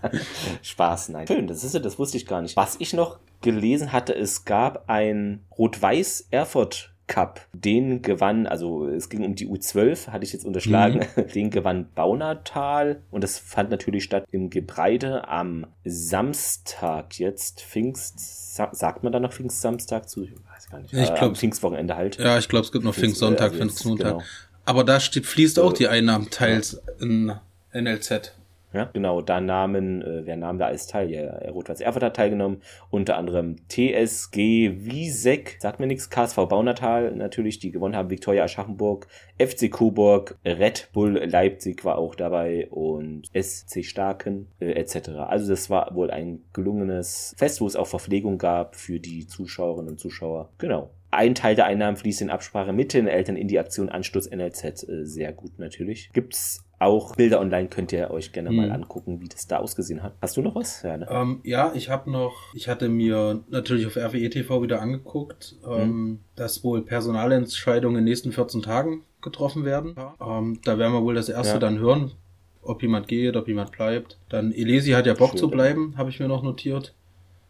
Spaß, 0.62 1.10
nein. 1.10 1.26
Schön, 1.26 1.46
das 1.46 1.62
ist 1.62 1.74
das 1.74 1.98
wusste 1.98 2.16
ich 2.16 2.26
gar 2.26 2.40
nicht. 2.40 2.56
Was 2.56 2.76
ich 2.78 2.94
noch 2.94 3.18
gelesen 3.42 3.92
hatte, 3.92 4.14
es 4.14 4.46
gab 4.46 4.88
ein 4.88 5.44
Rot-Weiß 5.58 6.28
Erfurt 6.30 6.93
Cup. 7.06 7.46
Den 7.52 8.00
gewann, 8.02 8.46
also 8.46 8.88
es 8.88 9.08
ging 9.08 9.24
um 9.24 9.34
die 9.34 9.46
U12, 9.46 10.08
hatte 10.08 10.24
ich 10.24 10.32
jetzt 10.32 10.44
unterschlagen. 10.44 11.06
Mhm. 11.16 11.28
Den 11.34 11.50
gewann 11.50 11.86
Baunatal 11.94 13.02
und 13.10 13.22
das 13.22 13.38
fand 13.38 13.70
natürlich 13.70 14.04
statt 14.04 14.24
im 14.30 14.48
Gebreide 14.48 15.28
am 15.28 15.66
Samstag 15.84 17.18
jetzt. 17.18 17.60
Pfingst, 17.60 18.54
sagt 18.54 19.02
man 19.02 19.12
da 19.12 19.20
noch 19.20 19.32
Pfingstsamstag 19.32 20.08
zu? 20.08 20.24
Ich 20.24 20.32
weiß 20.32 20.70
gar 20.70 20.80
nicht. 20.80 20.94
Ich 20.94 21.10
äh, 21.10 21.14
glaube 21.14 21.34
Pfingstwochenende 21.34 21.94
halt. 21.96 22.18
Ja, 22.18 22.38
ich 22.38 22.48
glaube, 22.48 22.64
es 22.64 22.72
gibt 22.72 22.84
noch 22.84 22.94
Pfingstsonntag, 22.94 23.52
also 23.52 23.58
Pfingstmontag. 23.58 24.12
Genau. 24.12 24.22
Aber 24.64 24.84
da 24.84 24.98
steht, 24.98 25.26
fließt 25.26 25.58
auch 25.58 25.74
die 25.74 25.88
Einnahmen 25.88 26.30
teils 26.30 26.80
in 27.00 27.32
NLZ. 27.74 28.32
Ja, 28.74 28.90
genau, 28.92 29.22
da 29.22 29.40
nahmen, 29.40 30.02
äh, 30.02 30.26
wer 30.26 30.36
nahm 30.36 30.58
da 30.58 30.66
als 30.66 30.88
teil? 30.88 31.10
Ja, 31.10 31.38
Rot-Weiß 31.50 31.80
Erfurt 31.80 32.02
hat 32.02 32.16
teilgenommen, 32.16 32.60
unter 32.90 33.16
anderem 33.16 33.56
TSG 33.68 34.84
Wiesek, 34.84 35.58
sagt 35.60 35.78
mir 35.78 35.86
nichts, 35.86 36.10
KSV 36.10 36.36
Baunatal 36.48 37.14
natürlich, 37.14 37.60
die 37.60 37.70
gewonnen 37.70 37.94
haben, 37.94 38.10
Viktoria 38.10 38.44
Aschaffenburg, 38.44 39.06
FC 39.38 39.70
Coburg, 39.70 40.36
Red 40.44 40.88
Bull 40.92 41.24
Leipzig 41.24 41.84
war 41.84 41.98
auch 41.98 42.16
dabei 42.16 42.68
und 42.68 43.30
SC 43.32 43.84
Starken 43.84 44.48
äh, 44.58 44.72
etc. 44.72 45.10
Also 45.28 45.48
das 45.48 45.70
war 45.70 45.94
wohl 45.94 46.10
ein 46.10 46.42
gelungenes 46.52 47.34
Fest, 47.38 47.60
wo 47.60 47.66
es 47.66 47.76
auch 47.76 47.86
Verpflegung 47.86 48.38
gab 48.38 48.74
für 48.74 48.98
die 48.98 49.26
Zuschauerinnen 49.26 49.92
und 49.92 50.00
Zuschauer. 50.00 50.50
Genau. 50.58 50.90
Ein 51.14 51.34
Teil 51.34 51.54
der 51.54 51.66
Einnahmen 51.66 51.96
fließt 51.96 52.22
in 52.22 52.30
Absprache 52.30 52.72
mit 52.72 52.92
den 52.92 53.06
Eltern 53.06 53.36
in 53.36 53.48
die 53.48 53.58
Aktion 53.58 53.88
Anstoß 53.88 54.30
NLZ. 54.30 54.88
Äh, 54.88 55.04
sehr 55.04 55.32
gut 55.32 55.58
natürlich. 55.58 56.10
Gibt's 56.12 56.64
auch 56.78 57.16
Bilder 57.16 57.40
online 57.40 57.68
könnt 57.68 57.92
ihr 57.92 58.10
euch 58.10 58.32
gerne 58.32 58.50
mhm. 58.50 58.56
mal 58.56 58.72
angucken, 58.72 59.20
wie 59.20 59.28
das 59.28 59.46
da 59.46 59.58
ausgesehen 59.58 60.02
hat. 60.02 60.14
Hast 60.20 60.36
du 60.36 60.42
noch 60.42 60.54
was? 60.54 60.82
Ja, 60.82 60.96
ne? 60.96 61.06
ähm, 61.08 61.40
ja 61.44 61.72
ich 61.74 61.88
habe 61.88 62.10
noch, 62.10 62.54
ich 62.54 62.68
hatte 62.68 62.88
mir 62.88 63.42
natürlich 63.48 63.86
auf 63.86 63.96
RWE 63.96 64.28
TV 64.28 64.62
wieder 64.62 64.82
angeguckt, 64.82 65.56
ähm, 65.66 65.88
mhm. 65.88 66.20
dass 66.36 66.62
wohl 66.64 66.82
Personalentscheidungen 66.82 67.98
in 67.98 68.04
den 68.04 68.10
nächsten 68.10 68.32
14 68.32 68.62
Tagen 68.62 69.02
getroffen 69.22 69.64
werden. 69.64 69.96
Ähm, 70.20 70.60
da 70.64 70.78
werden 70.78 70.92
wir 70.92 71.02
wohl 71.02 71.14
das 71.14 71.28
erste 71.28 71.54
ja. 71.54 71.58
dann 71.58 71.78
hören, 71.78 72.12
ob 72.60 72.82
jemand 72.82 73.08
geht, 73.08 73.36
ob 73.36 73.48
jemand 73.48 73.72
bleibt. 73.72 74.18
Dann 74.28 74.52
Elesi 74.52 74.90
hat 74.90 75.06
ja 75.06 75.14
Bock 75.14 75.30
Schön, 75.30 75.38
zu 75.38 75.48
bleiben, 75.48 75.94
habe 75.96 76.10
ich 76.10 76.20
mir 76.20 76.28
noch 76.28 76.42
notiert. 76.42 76.94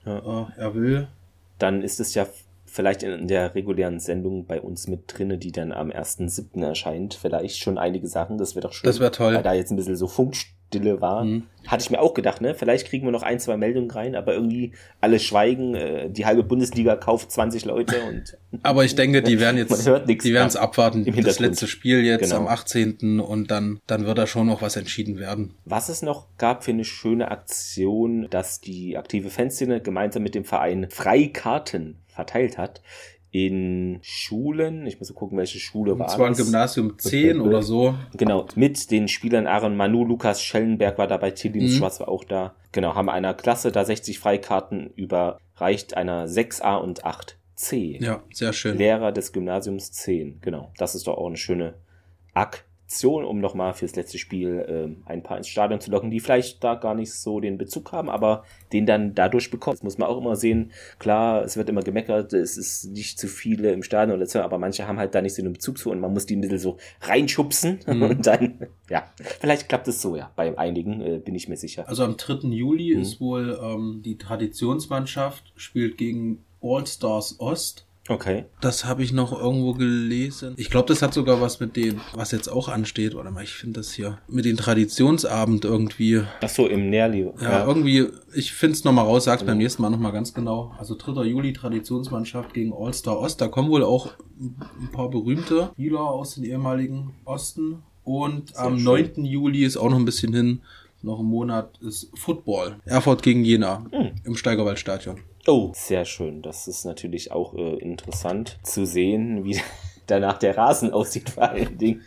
Ja. 0.04 0.18
Äh, 0.18 0.60
er 0.60 0.74
will. 0.74 1.08
Dann 1.58 1.82
ist 1.82 1.98
es 1.98 2.14
ja 2.14 2.26
vielleicht 2.74 3.04
in 3.04 3.28
der 3.28 3.54
regulären 3.54 4.00
Sendung 4.00 4.46
bei 4.46 4.60
uns 4.60 4.88
mit 4.88 5.04
drinne, 5.06 5.38
die 5.38 5.52
dann 5.52 5.70
am 5.70 5.90
1.7. 5.90 6.60
erscheint. 6.60 7.14
Vielleicht 7.14 7.58
schon 7.58 7.78
einige 7.78 8.08
Sachen, 8.08 8.36
das 8.36 8.56
wäre 8.56 8.66
doch 8.66 8.72
schön. 8.72 8.88
Das 8.88 8.98
wäre 8.98 9.12
toll. 9.12 9.34
Weil 9.34 9.44
da 9.44 9.54
jetzt 9.54 9.70
ein 9.70 9.76
bisschen 9.76 9.94
so 9.94 10.08
Funkstille 10.74 11.00
war. 11.00 11.24
Mhm. 11.24 11.44
Hatte 11.66 11.82
ich 11.82 11.90
mir 11.90 12.00
auch 12.00 12.12
gedacht, 12.12 12.42
ne? 12.42 12.54
Vielleicht 12.54 12.86
kriegen 12.88 13.06
wir 13.06 13.12
noch 13.12 13.22
ein, 13.22 13.40
zwei 13.40 13.56
Meldungen 13.56 13.90
rein, 13.90 14.14
aber 14.14 14.34
irgendwie 14.34 14.72
alle 15.00 15.18
schweigen. 15.18 15.74
Äh, 15.74 16.10
die 16.10 16.26
halbe 16.26 16.42
Bundesliga 16.42 16.96
kauft 16.96 17.32
20 17.32 17.64
Leute 17.64 18.02
und. 18.02 18.36
aber 18.62 18.84
ich 18.84 18.94
denke, 18.94 19.22
die 19.22 19.40
werden 19.40 19.56
jetzt, 19.58 19.86
die 19.86 20.34
werden 20.34 20.48
es 20.48 20.56
abwarten. 20.56 21.06
Das 21.22 21.38
letzte 21.38 21.66
Spiel 21.66 22.04
jetzt 22.04 22.30
genau. 22.30 22.42
am 22.42 22.48
18. 22.48 23.20
und 23.20 23.50
dann, 23.50 23.80
dann 23.86 24.04
wird 24.04 24.18
da 24.18 24.26
schon 24.26 24.46
noch 24.46 24.60
was 24.60 24.76
entschieden 24.76 25.18
werden. 25.18 25.54
Was 25.64 25.88
es 25.88 26.02
noch 26.02 26.26
gab 26.36 26.64
für 26.64 26.72
eine 26.72 26.84
schöne 26.84 27.30
Aktion, 27.30 28.28
dass 28.28 28.60
die 28.60 28.98
aktive 28.98 29.30
Fanszene 29.30 29.80
gemeinsam 29.80 30.22
mit 30.22 30.34
dem 30.34 30.44
Verein 30.44 30.88
Freikarten 30.90 31.98
verteilt 32.08 32.58
hat 32.58 32.80
in 33.34 33.98
Schulen, 34.00 34.86
ich 34.86 35.00
muss 35.00 35.12
gucken, 35.12 35.36
welche 35.36 35.58
Schule 35.58 35.98
war 35.98 36.06
das. 36.06 36.20
war 36.20 36.28
ein 36.28 36.34
Gymnasium 36.34 36.96
10 36.96 37.40
oder 37.40 37.64
so. 37.64 37.96
Genau, 38.16 38.46
mit 38.54 38.92
den 38.92 39.08
Spielern 39.08 39.48
Aaron 39.48 39.76
Manu, 39.76 40.04
Lukas 40.04 40.40
Schellenberg 40.40 40.98
war 40.98 41.08
dabei, 41.08 41.32
Tilly 41.32 41.62
mhm. 41.62 41.68
Schwarz 41.68 41.98
war 41.98 42.06
auch 42.06 42.22
da. 42.22 42.54
Genau, 42.70 42.94
haben 42.94 43.08
einer 43.08 43.34
Klasse 43.34 43.72
da 43.72 43.84
60 43.84 44.20
Freikarten 44.20 44.88
überreicht, 44.94 45.96
einer 45.96 46.28
6a 46.28 46.76
und 46.76 47.04
8c. 47.04 48.00
Ja, 48.00 48.22
sehr 48.32 48.52
schön. 48.52 48.78
Lehrer 48.78 49.10
des 49.10 49.32
Gymnasiums 49.32 49.90
10, 49.90 50.40
genau. 50.40 50.72
Das 50.78 50.94
ist 50.94 51.08
doch 51.08 51.18
auch 51.18 51.26
eine 51.26 51.36
schöne 51.36 51.74
Aktion 52.34 52.70
Aktion, 52.94 53.24
um 53.24 53.40
nochmal 53.40 53.74
fürs 53.74 53.96
letzte 53.96 54.18
Spiel 54.18 54.64
ähm, 54.68 55.02
ein 55.04 55.24
paar 55.24 55.36
ins 55.36 55.48
Stadion 55.48 55.80
zu 55.80 55.90
locken, 55.90 56.12
die 56.12 56.20
vielleicht 56.20 56.62
da 56.62 56.76
gar 56.76 56.94
nicht 56.94 57.12
so 57.12 57.40
den 57.40 57.58
Bezug 57.58 57.90
haben, 57.90 58.08
aber 58.08 58.44
den 58.72 58.86
dann 58.86 59.16
dadurch 59.16 59.50
bekommen. 59.50 59.74
Das 59.74 59.82
muss 59.82 59.98
man 59.98 60.08
auch 60.08 60.18
immer 60.18 60.36
sehen. 60.36 60.70
Klar, 61.00 61.42
es 61.42 61.56
wird 61.56 61.68
immer 61.68 61.82
gemeckert, 61.82 62.32
es 62.32 62.56
ist 62.56 62.92
nicht 62.92 63.18
zu 63.18 63.26
viele 63.26 63.72
im 63.72 63.82
Stadion 63.82 64.16
oder 64.16 64.26
so, 64.26 64.40
aber 64.40 64.58
manche 64.58 64.86
haben 64.86 65.00
halt 65.00 65.12
da 65.12 65.22
nicht 65.22 65.34
so 65.34 65.42
einen 65.42 65.54
Bezug 65.54 65.76
zu 65.76 65.90
und 65.90 65.98
man 65.98 66.12
muss 66.12 66.26
die 66.26 66.36
ein 66.36 66.40
bisschen 66.40 66.58
so 66.58 66.76
reinschubsen 67.00 67.80
mhm. 67.86 68.02
und 68.02 68.26
dann, 68.28 68.68
ja, 68.88 69.10
vielleicht 69.40 69.68
klappt 69.68 69.88
es 69.88 70.00
so, 70.00 70.14
ja, 70.14 70.30
bei 70.36 70.56
einigen 70.56 71.00
äh, 71.00 71.18
bin 71.18 71.34
ich 71.34 71.48
mir 71.48 71.56
sicher. 71.56 71.88
Also 71.88 72.04
am 72.04 72.16
3. 72.16 72.46
Juli 72.50 72.94
mhm. 72.94 73.02
ist 73.02 73.20
wohl 73.20 73.58
ähm, 73.60 74.02
die 74.04 74.18
Traditionsmannschaft, 74.18 75.52
spielt 75.56 75.98
gegen 75.98 76.44
All 76.62 76.86
Stars 76.86 77.40
Ost 77.40 77.86
Okay. 78.08 78.44
Das 78.60 78.84
habe 78.84 79.02
ich 79.02 79.12
noch 79.12 79.32
irgendwo 79.32 79.72
gelesen. 79.72 80.54
Ich 80.56 80.68
glaube, 80.68 80.88
das 80.88 81.00
hat 81.00 81.14
sogar 81.14 81.40
was 81.40 81.60
mit 81.60 81.74
dem, 81.76 82.00
was 82.12 82.32
jetzt 82.32 82.48
auch 82.48 82.68
ansteht. 82.68 83.14
Warte 83.14 83.30
mal, 83.30 83.44
ich 83.44 83.54
finde 83.54 83.80
das 83.80 83.92
hier. 83.92 84.18
Mit 84.28 84.44
dem 84.44 84.58
Traditionsabend 84.58 85.64
irgendwie. 85.64 86.22
Ach 86.42 86.48
so, 86.48 86.66
im 86.66 86.90
Nährli. 86.90 87.30
Ja, 87.40 87.50
ja, 87.50 87.66
irgendwie, 87.66 88.08
ich 88.34 88.52
finde 88.52 88.74
es 88.74 88.84
nochmal 88.84 89.06
raus, 89.06 89.24
sag's 89.24 89.42
ja. 89.42 89.46
beim 89.46 89.58
nächsten 89.58 89.80
Mal 89.80 89.90
nochmal 89.90 90.12
ganz 90.12 90.34
genau. 90.34 90.74
Also 90.78 90.96
3. 90.96 91.22
Juli 91.24 91.54
Traditionsmannschaft 91.54 92.52
gegen 92.52 92.74
All-Star 92.74 93.18
Ost. 93.18 93.40
Da 93.40 93.48
kommen 93.48 93.70
wohl 93.70 93.82
auch 93.82 94.12
ein 94.38 94.90
paar 94.92 95.08
berühmte 95.08 95.70
Spieler 95.72 96.00
aus 96.00 96.34
den 96.34 96.44
ehemaligen 96.44 97.14
Osten. 97.24 97.82
Und 98.02 98.50
Sehr 98.50 98.64
am 98.64 98.76
schön. 98.76 99.12
9. 99.14 99.24
Juli 99.24 99.64
ist 99.64 99.78
auch 99.78 99.88
noch 99.88 99.96
ein 99.96 100.04
bisschen 100.04 100.34
hin, 100.34 100.60
noch 101.00 101.20
ein 101.20 101.26
Monat, 101.26 101.78
ist 101.80 102.10
Football. 102.14 102.76
Erfurt 102.84 103.22
gegen 103.22 103.44
Jena 103.44 103.86
hm. 103.90 104.10
im 104.24 104.36
Steigerwaldstadion. 104.36 105.20
Oh, 105.46 105.70
sehr 105.74 106.04
schön. 106.04 106.42
Das 106.42 106.66
ist 106.68 106.84
natürlich 106.84 107.30
auch 107.32 107.54
äh, 107.54 107.76
interessant 107.76 108.58
zu 108.62 108.86
sehen, 108.86 109.44
wie 109.44 109.60
danach 110.06 110.38
der 110.38 110.56
Rasen 110.56 110.92
aussieht 110.92 111.30
vor 111.30 111.44
allen 111.50 111.76
Dingen. 111.78 112.02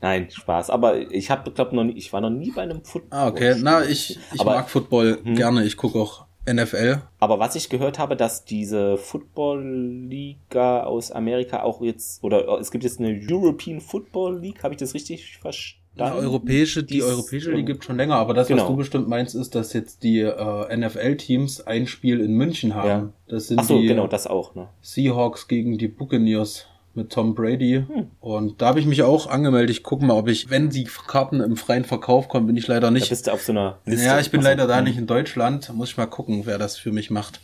Nein, 0.00 0.30
Spaß. 0.30 0.70
Aber 0.70 1.10
ich 1.12 1.30
habe, 1.30 1.50
glaube 1.50 1.74
noch 1.76 1.84
nie, 1.84 1.92
ich 1.96 2.12
war 2.12 2.20
noch 2.20 2.30
nie 2.30 2.50
bei 2.50 2.62
einem 2.62 2.84
Football. 2.84 3.18
Ah, 3.18 3.28
okay. 3.28 3.54
Na, 3.58 3.84
ich, 3.84 4.18
ich 4.34 4.40
Aber- 4.40 4.56
mag 4.56 4.70
Football 4.70 5.18
Hm. 5.22 5.34
gerne. 5.36 5.64
Ich 5.64 5.76
gucke 5.76 5.98
auch 5.98 6.26
NFL. 6.44 7.02
Aber 7.20 7.38
was 7.38 7.54
ich 7.54 7.68
gehört 7.68 8.00
habe, 8.00 8.16
dass 8.16 8.44
diese 8.44 8.96
Football-Liga 8.96 10.82
aus 10.84 11.10
Amerika 11.12 11.62
auch 11.62 11.80
jetzt, 11.82 12.22
oder 12.24 12.58
es 12.60 12.70
gibt 12.70 12.84
jetzt 12.84 12.98
eine 13.00 13.18
European 13.30 13.80
Football 13.80 14.40
League, 14.40 14.62
habe 14.64 14.74
ich 14.74 14.78
das 14.80 14.94
richtig 14.94 15.38
verstanden? 15.38 15.81
Die 15.94 16.00
europäische, 16.02 16.82
die 16.82 16.94
Dies- 16.94 17.04
europäische, 17.04 17.52
die 17.54 17.64
gibt 17.64 17.84
schon 17.84 17.96
länger, 17.98 18.16
aber 18.16 18.32
das, 18.32 18.48
Genau. 18.48 18.62
was 18.62 18.68
du 18.70 18.76
bestimmt 18.76 19.08
meinst, 19.08 19.34
ist, 19.34 19.54
dass 19.54 19.72
jetzt 19.74 20.02
die 20.02 20.20
äh, 20.20 20.74
NFL-Teams 20.76 21.66
ein 21.66 21.86
Spiel 21.86 22.20
in 22.20 22.32
München 22.34 22.74
haben. 22.74 22.88
Ja. 22.88 23.08
Das 23.28 23.48
sind 23.48 23.58
Ach 23.60 23.64
so, 23.64 23.78
die 23.80 23.88
genau, 23.88 24.06
das 24.06 24.26
auch, 24.26 24.54
ne? 24.54 24.68
Seahawks 24.80 25.48
gegen 25.48 25.76
die 25.76 25.88
Buccaneers 25.88 26.66
mit 26.94 27.10
Tom 27.10 27.34
Brady. 27.34 27.84
Hm. 27.86 28.06
Und 28.20 28.60
da 28.62 28.68
habe 28.68 28.80
ich 28.80 28.86
mich 28.86 29.02
auch 29.02 29.26
angemeldet. 29.26 29.70
Ich 29.76 29.82
gucke 29.82 30.04
mal, 30.04 30.14
ob 30.14 30.28
ich, 30.28 30.48
wenn 30.50 30.70
die 30.70 30.84
Karten 31.06 31.40
im 31.40 31.56
freien 31.56 31.84
Verkauf 31.84 32.28
kommen, 32.28 32.46
bin 32.46 32.56
ich 32.56 32.66
leider 32.68 32.88
Da 32.88 32.90
nicht. 32.90 33.08
bist 33.10 33.26
du 33.26 33.32
auf 33.32 33.42
so 33.42 33.52
einer 33.52 33.78
Liste. 33.84 34.04
Ja, 34.06 34.18
ich 34.18 34.30
bin 34.30 34.40
Ach 34.40 34.44
so, 34.44 34.48
leider 34.50 34.66
da 34.66 34.80
nicht 34.82 34.96
in 34.98 35.06
Deutschland. 35.06 35.72
Muss 35.74 35.90
ich 35.90 35.96
mal 35.98 36.06
gucken, 36.06 36.42
wer 36.44 36.58
das 36.58 36.76
für 36.78 36.92
mich 36.92 37.10
macht. 37.10 37.40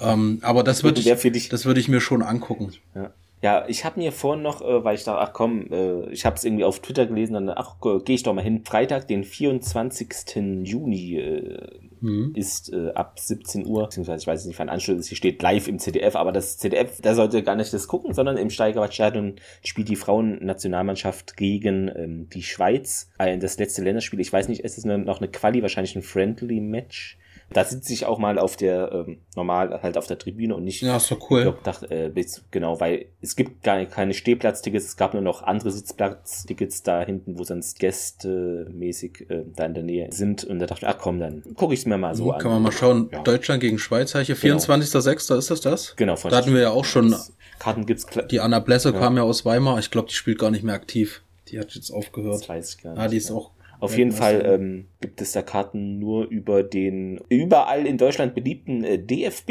Ähm, 0.00 0.40
aber 0.42 0.62
das 0.62 0.82
würde 0.84 1.00
ich, 1.00 1.48
das 1.48 1.64
würde 1.64 1.80
ich 1.80 1.88
mir 1.88 2.00
schon 2.00 2.22
angucken. 2.22 2.72
Ja. 2.94 3.10
Ja, 3.42 3.64
ich 3.68 3.84
habe 3.84 4.00
mir 4.00 4.12
vorhin 4.12 4.42
noch, 4.42 4.62
äh, 4.62 4.84
weil 4.84 4.94
ich 4.96 5.04
dachte, 5.04 5.20
ach 5.20 5.32
komm, 5.32 5.70
äh, 5.70 6.08
ich 6.10 6.24
habe 6.24 6.36
es 6.36 6.44
irgendwie 6.44 6.64
auf 6.64 6.80
Twitter 6.80 7.06
gelesen, 7.06 7.34
dann 7.34 7.50
ach, 7.50 7.76
gehe 7.80 8.14
ich 8.14 8.22
doch 8.22 8.32
mal 8.32 8.42
hin. 8.42 8.64
Freitag, 8.64 9.08
den 9.08 9.24
24. 9.24 10.64
Juni 10.64 11.18
äh, 11.18 11.86
Mhm. 12.00 12.32
ist 12.34 12.72
äh, 12.72 12.90
ab 12.94 13.18
17 13.18 13.66
Uhr, 13.66 13.84
beziehungsweise 13.84 14.22
ich 14.22 14.26
weiß 14.26 14.44
nicht, 14.46 14.58
wann 14.58 14.68
Anschluss 14.68 14.98
ist, 14.98 15.08
hier 15.08 15.16
steht 15.16 15.42
live 15.42 15.68
im 15.68 15.78
ZDF, 15.78 16.16
aber 16.16 16.32
das 16.32 16.58
ZDF, 16.58 17.00
da 17.00 17.14
sollte 17.14 17.42
gar 17.42 17.56
nicht 17.56 17.72
das 17.72 17.88
gucken, 17.88 18.14
sondern 18.14 18.36
im 18.36 18.50
Steigerwaldstadion 18.50 19.36
spielt 19.62 19.88
die 19.88 19.96
Frauennationalmannschaft 19.96 21.36
gegen 21.36 21.90
ähm, 21.94 22.28
die 22.30 22.42
Schweiz. 22.42 23.10
Ein, 23.18 23.40
das 23.40 23.58
letzte 23.58 23.82
Länderspiel, 23.82 24.20
ich 24.20 24.32
weiß 24.32 24.48
nicht, 24.48 24.60
ist 24.60 24.78
es 24.78 24.84
noch 24.84 25.18
eine 25.18 25.28
Quali, 25.28 25.62
wahrscheinlich 25.62 25.96
ein 25.96 26.02
Friendly 26.02 26.60
Match. 26.60 27.18
Da 27.52 27.64
sitze 27.64 27.92
ich 27.92 28.06
auch 28.06 28.18
mal 28.18 28.38
auf 28.40 28.56
der, 28.56 28.90
ähm, 28.92 29.18
normal 29.36 29.80
halt 29.82 29.96
auf 29.96 30.06
der 30.08 30.18
Tribüne 30.18 30.56
und 30.56 30.64
nicht 30.64 30.82
Ja, 30.82 30.96
ist 30.96 31.10
doch 31.12 31.30
cool. 31.30 31.42
glaub, 31.42 31.62
dachte, 31.62 31.88
äh, 31.90 32.24
genau, 32.50 32.80
weil 32.80 33.06
es 33.20 33.36
gibt 33.36 33.62
gar 33.62 33.84
keine 33.84 34.14
Stehplatztickets, 34.14 34.84
es 34.86 34.96
gab 34.96 35.12
nur 35.14 35.22
noch 35.22 35.42
andere 35.42 35.70
Sitzplatztickets 35.70 36.82
da 36.82 37.02
hinten, 37.02 37.38
wo 37.38 37.44
sonst 37.44 37.78
gästemäßig 37.78 39.30
äh, 39.30 39.44
da 39.54 39.66
in 39.66 39.74
der 39.74 39.82
Nähe 39.82 40.08
sind. 40.12 40.44
Und 40.44 40.58
da 40.58 40.66
dachte 40.66 40.82
ich, 40.84 40.88
ach 40.88 40.98
komm, 40.98 41.20
dann 41.20 41.42
gucke 41.54 41.74
ich 41.74 41.80
es 41.80 41.86
mir 41.86 41.98
mal 41.98 42.14
so 42.14 42.32
an. 42.32 42.40
Kann 42.40 42.50
man 42.50 42.62
mal 42.62 42.72
schauen. 42.72 43.08
Ja. 43.12 43.22
Deutschland 43.22 43.60
gegen 43.60 43.78
Schweiz, 43.78 44.12
hier. 44.12 44.24
Genau. 44.34 44.56
24.06. 44.58 45.36
ist 45.38 45.50
das 45.50 45.60
das? 45.60 45.96
Genau, 45.96 46.16
von 46.16 46.30
Da 46.30 46.38
hatten 46.38 46.52
wir 46.52 46.60
ja 46.62 46.70
auch 46.70 46.84
schon, 46.84 47.14
Karten 47.58 47.86
gibt's 47.86 48.06
die 48.30 48.40
Anna 48.40 48.58
Blesse 48.60 48.90
Ja. 48.92 48.98
kam 48.98 49.16
ja 49.16 49.22
aus 49.22 49.44
Weimar. 49.44 49.78
Ich 49.78 49.90
glaube, 49.90 50.08
die 50.08 50.14
spielt 50.14 50.38
gar 50.38 50.50
nicht 50.50 50.64
mehr 50.64 50.74
aktiv. 50.74 51.22
Die 51.48 51.58
hat 51.60 51.74
jetzt 51.74 51.90
Das 51.90 51.96
aufgehört. 51.96 52.48
weiß 52.48 52.74
ich 52.74 52.82
gar 52.82 52.90
nicht. 52.94 53.00
Ah, 53.00 53.08
die 53.08 53.16
ist 53.18 53.30
auch. 53.30 53.50
Auf 53.80 53.96
jeden 53.96 54.12
Fall 54.12 54.42
ähm, 54.44 54.86
gibt 55.00 55.20
es 55.20 55.32
da 55.32 55.42
Karten 55.42 55.98
nur 55.98 56.24
über 56.26 56.62
den 56.62 57.20
überall 57.28 57.86
in 57.86 57.98
Deutschland 57.98 58.34
beliebten 58.34 58.84
äh, 58.84 58.98
DFB. 58.98 59.50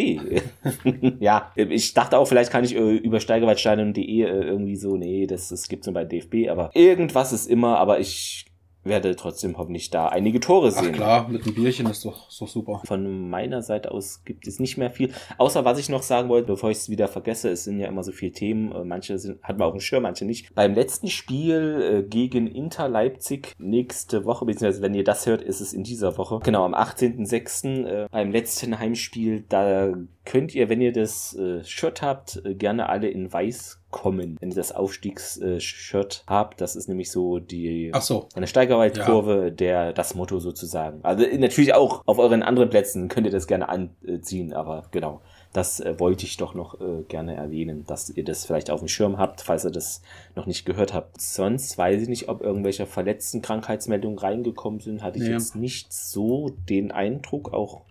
ja, 1.20 1.52
äh, 1.56 1.66
ich 1.66 1.94
dachte 1.94 2.18
auch, 2.18 2.26
vielleicht 2.26 2.52
kann 2.52 2.64
ich 2.64 2.76
äh, 2.76 2.96
über 2.96 3.20
steigerwaldstadion.de 3.20 4.22
äh, 4.22 4.26
irgendwie 4.26 4.76
so, 4.76 4.98
nee, 4.98 5.28
das, 5.28 5.50
das 5.50 5.68
gibt's 5.68 5.88
nur 5.88 5.94
bei 5.94 6.06
DFB, 6.06 6.50
aber 6.50 6.72
irgendwas 6.74 7.34
ist 7.34 7.48
immer, 7.48 7.78
aber 7.78 8.00
ich 8.00 8.46
werde 8.86 9.16
trotzdem 9.16 9.58
hoffentlich 9.58 9.90
da 9.90 10.08
einige 10.08 10.40
Tore 10.40 10.72
Ach 10.74 10.82
sehen. 10.82 10.94
klar, 10.94 11.28
mit 11.28 11.44
einem 11.44 11.56
Bierchen 11.56 11.88
ist 11.88 12.06
doch, 12.06 12.30
ist 12.30 12.40
doch 12.40 12.48
super. 12.48 12.82
Von 12.86 13.30
meiner 13.30 13.62
Seite 13.62 13.92
aus 13.92 14.24
gibt 14.24 14.48
es 14.48 14.60
nicht 14.60 14.78
mehr 14.78 14.92
viel. 14.92 15.12
Außer 15.38 15.66
was 15.66 15.80
ich 15.80 15.90
noch 15.90 16.04
sagen 16.04 16.30
wollte, 16.30 16.48
bevor 16.48 16.70
ich 16.70 16.78
es 16.78 16.90
wieder 16.90 17.08
vergesse, 17.08 17.50
es 17.50 17.64
sind 17.64 17.80
ja 17.80 17.88
immer 17.88 18.04
so 18.04 18.12
viele 18.12 18.32
Themen. 18.32 18.72
äh, 18.72 18.84
Manche 18.86 19.18
sind, 19.18 19.42
hat 19.44 19.58
man 19.58 19.68
auf 19.68 19.74
dem 19.74 19.82
Schirm, 19.82 20.04
manche 20.04 20.24
nicht. 20.24 20.54
Beim 20.56 20.74
letzten 20.76 21.10
Spiel 21.10 22.04
äh, 22.06 22.08
gegen 22.08 22.48
Inter 22.48 22.88
Leipzig 22.88 23.54
nächste 23.58 24.24
Woche, 24.26 24.46
beziehungsweise 24.46 24.82
wenn 24.84 24.94
ihr 24.94 25.04
das 25.04 25.26
hört, 25.26 25.42
ist 25.42 25.62
es 25.62 25.74
in 25.74 25.84
dieser 25.84 26.18
Woche. 26.18 26.40
Genau, 26.44 26.64
am 26.64 26.76
18.06. 26.76 27.86
Äh, 27.86 28.08
beim 28.12 28.32
letzten 28.32 28.78
Heimspiel, 28.78 29.46
da 29.50 29.94
könnt 30.26 30.56
ihr, 30.56 30.70
wenn 30.70 30.82
ihr 30.82 30.92
das 30.92 31.38
Shirt 31.64 32.02
habt, 32.02 32.42
gerne 32.58 32.90
alle 32.90 33.10
in 33.10 33.32
weiß 33.32 33.80
kommen. 33.96 34.36
Wenn 34.42 34.50
ihr 34.50 34.56
das 34.56 34.74
Aufstiegs-Shirt 34.74 36.24
habt, 36.28 36.60
das 36.60 36.76
ist 36.76 36.90
nämlich 36.90 37.10
so 37.12 37.40
die 37.40 37.92
Ach 37.94 38.02
so. 38.02 38.28
eine 38.36 38.46
Steigerwaldkurve, 38.48 39.52
der 39.54 39.94
das 39.94 40.16
Motto 40.16 40.40
sozusagen. 40.40 41.00
Also 41.04 41.26
natürlich 41.38 41.74
auch 41.74 42.02
auf 42.06 42.20
euren 42.20 42.44
anderen 42.44 42.70
Plätzen 42.70 43.08
könnt 43.08 43.26
ihr 43.26 43.32
das 43.32 43.48
gerne 43.48 43.70
anziehen, 43.70 44.54
aber 44.54 44.84
genau, 44.92 45.22
das 45.54 45.80
äh, 45.80 45.98
wollte 45.98 46.26
ich 46.26 46.36
doch 46.36 46.54
noch 46.54 46.82
äh, 46.82 47.04
gerne 47.08 47.36
erwähnen, 47.36 47.86
dass 47.88 48.10
ihr 48.10 48.26
das 48.26 48.46
vielleicht 48.46 48.70
auf 48.70 48.80
dem 48.82 48.90
Schirm 48.90 49.18
habt, 49.18 49.42
falls 49.42 49.64
ihr 49.64 49.72
das 49.72 50.02
noch 50.36 50.46
nicht 50.46 50.66
gehört 50.66 50.94
habt. 50.94 51.22
Sonst 51.22 51.78
weiß 51.78 52.02
ich 52.02 52.10
nicht, 52.10 52.28
ob 52.28 52.42
irgendwelche 52.42 52.86
verletzten 52.86 53.42
Krankheitsmeldungen 53.42 54.20
reingekommen 54.20 54.82
sind. 54.82 55.02
Hatte 55.04 55.18
ich 55.20 55.24
Nee. 55.24 55.32
jetzt 55.32 55.56
nicht 55.56 55.94
so 55.94 56.50
den 56.70 56.92
Eindruck, 56.92 57.54
auch 57.54 57.82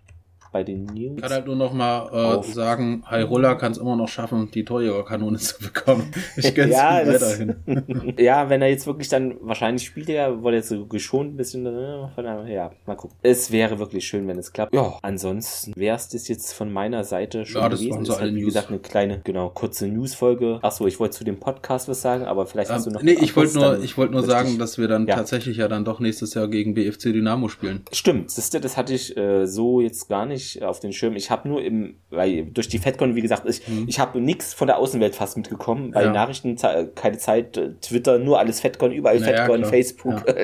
bei 0.55 0.63
den 0.63 0.85
News. 0.85 1.15
Ich 1.17 1.21
kann 1.21 1.31
halt 1.33 1.47
nur 1.47 1.57
noch 1.57 1.73
mal 1.73 2.39
äh, 2.39 2.43
sagen, 2.53 3.03
Hyrule 3.09 3.57
kann 3.57 3.73
es 3.73 3.77
immer 3.77 3.97
noch 3.97 4.07
schaffen, 4.07 4.49
die 4.53 4.63
Torjägerkanone 4.63 5.37
zu 5.49 5.59
bekommen. 5.59 6.09
Ich 6.37 6.55
gönn's 6.55 6.71
Ja, 6.73 7.01
ihm 7.01 7.07
das- 7.11 7.21
weiterhin. 7.39 8.15
ja, 8.17 8.49
wenn 8.49 8.61
er 8.61 8.69
jetzt 8.69 8.87
wirklich 8.87 9.09
dann, 9.09 9.35
wahrscheinlich 9.41 9.85
spielt 9.85 10.07
er 10.07 10.41
wurde 10.43 10.55
jetzt 10.55 10.69
so 10.69 10.85
geschont 10.85 11.33
ein 11.33 11.35
bisschen, 11.37 11.65
äh, 11.65 12.07
von 12.15 12.23
ja, 12.47 12.71
mal 12.85 12.95
gucken. 12.95 13.17
Es 13.21 13.51
wäre 13.51 13.79
wirklich 13.79 14.07
schön, 14.07 14.29
wenn 14.29 14.37
es 14.37 14.53
klappt. 14.53 14.73
Ja, 14.73 14.97
ansonsten 15.01 15.73
wäre 15.75 15.97
es 15.97 16.07
das 16.07 16.29
jetzt 16.29 16.53
von 16.53 16.71
meiner 16.71 17.03
Seite 17.03 17.45
schon 17.45 17.61
Ja, 17.61 17.67
das 17.67 17.79
gewesen. 17.81 17.95
waren 17.97 18.05
so 18.05 18.13
Ist 18.13 18.19
halt, 18.19 18.29
alle 18.29 18.35
wie 18.37 18.41
News. 18.43 18.53
gesagt, 18.53 18.69
eine 18.69 18.79
kleine, 18.79 19.19
genau, 19.25 19.49
kurze 19.49 19.87
Newsfolge. 19.89 20.59
Achso, 20.61 20.87
ich 20.87 21.01
wollte 21.01 21.17
zu 21.17 21.25
dem 21.25 21.37
Podcast 21.37 21.89
was 21.89 22.01
sagen, 22.01 22.23
aber 22.23 22.45
vielleicht 22.45 22.71
hast 22.71 22.85
du 22.85 22.91
noch 22.91 23.01
Ähm, 23.01 23.07
nee, 23.07 23.17
ich 23.19 23.35
wollte 23.35 23.55
nur, 23.55 23.83
ich 23.83 23.97
wollte 23.97 24.13
nur 24.13 24.23
sagen, 24.23 24.51
ich- 24.51 24.57
dass 24.57 24.77
wir 24.77 24.87
dann 24.87 25.05
Ja. 25.05 25.15
tatsächlich 25.17 25.57
ja 25.57 25.67
dann 25.67 25.83
doch 25.83 25.99
nächstes 25.99 26.33
Jahr 26.33 26.47
gegen 26.47 26.73
BFC 26.75 27.11
Dynamo 27.11 27.49
spielen. 27.49 27.81
Stimmt, 27.91 28.31
siehste, 28.31 28.61
das 28.61 28.77
hatte 28.77 28.93
ich 28.93 29.17
äh, 29.17 29.45
so 29.47 29.81
jetzt 29.81 30.07
gar 30.07 30.25
nicht 30.25 30.44
auf 30.61 30.79
den 30.79 30.93
Schirm. 30.93 31.15
Ich 31.15 31.29
habe 31.31 31.47
nur 31.49 31.63
im, 31.63 31.95
weil 32.09 32.45
durch 32.45 32.67
die 32.67 32.77
FedCon, 32.79 33.15
wie 33.15 33.21
gesagt, 33.21 33.47
ich, 33.49 33.67
Mhm. 33.67 33.85
ich 33.87 33.99
habe 33.99 34.19
nichts 34.19 34.53
von 34.53 34.67
der 34.67 34.77
Außenwelt 34.77 35.15
fast 35.15 35.37
mitgekommen. 35.37 35.91
Bei 35.91 36.03
Ja. 36.03 36.11
Nachrichten 36.11 36.57
ze- 36.57 36.91
keine 36.95 37.17
Zeit, 37.17 37.57
äh, 37.57 37.73
Twitter, 37.81 38.17
nur 38.19 38.39
alles 38.39 38.59
FedCon, 38.61 38.91
überall 38.91 39.19
Na 39.19 39.29
ja, 39.31 39.37
FedCon, 39.37 39.57
klar. 39.59 39.69
Facebook. 39.71 40.23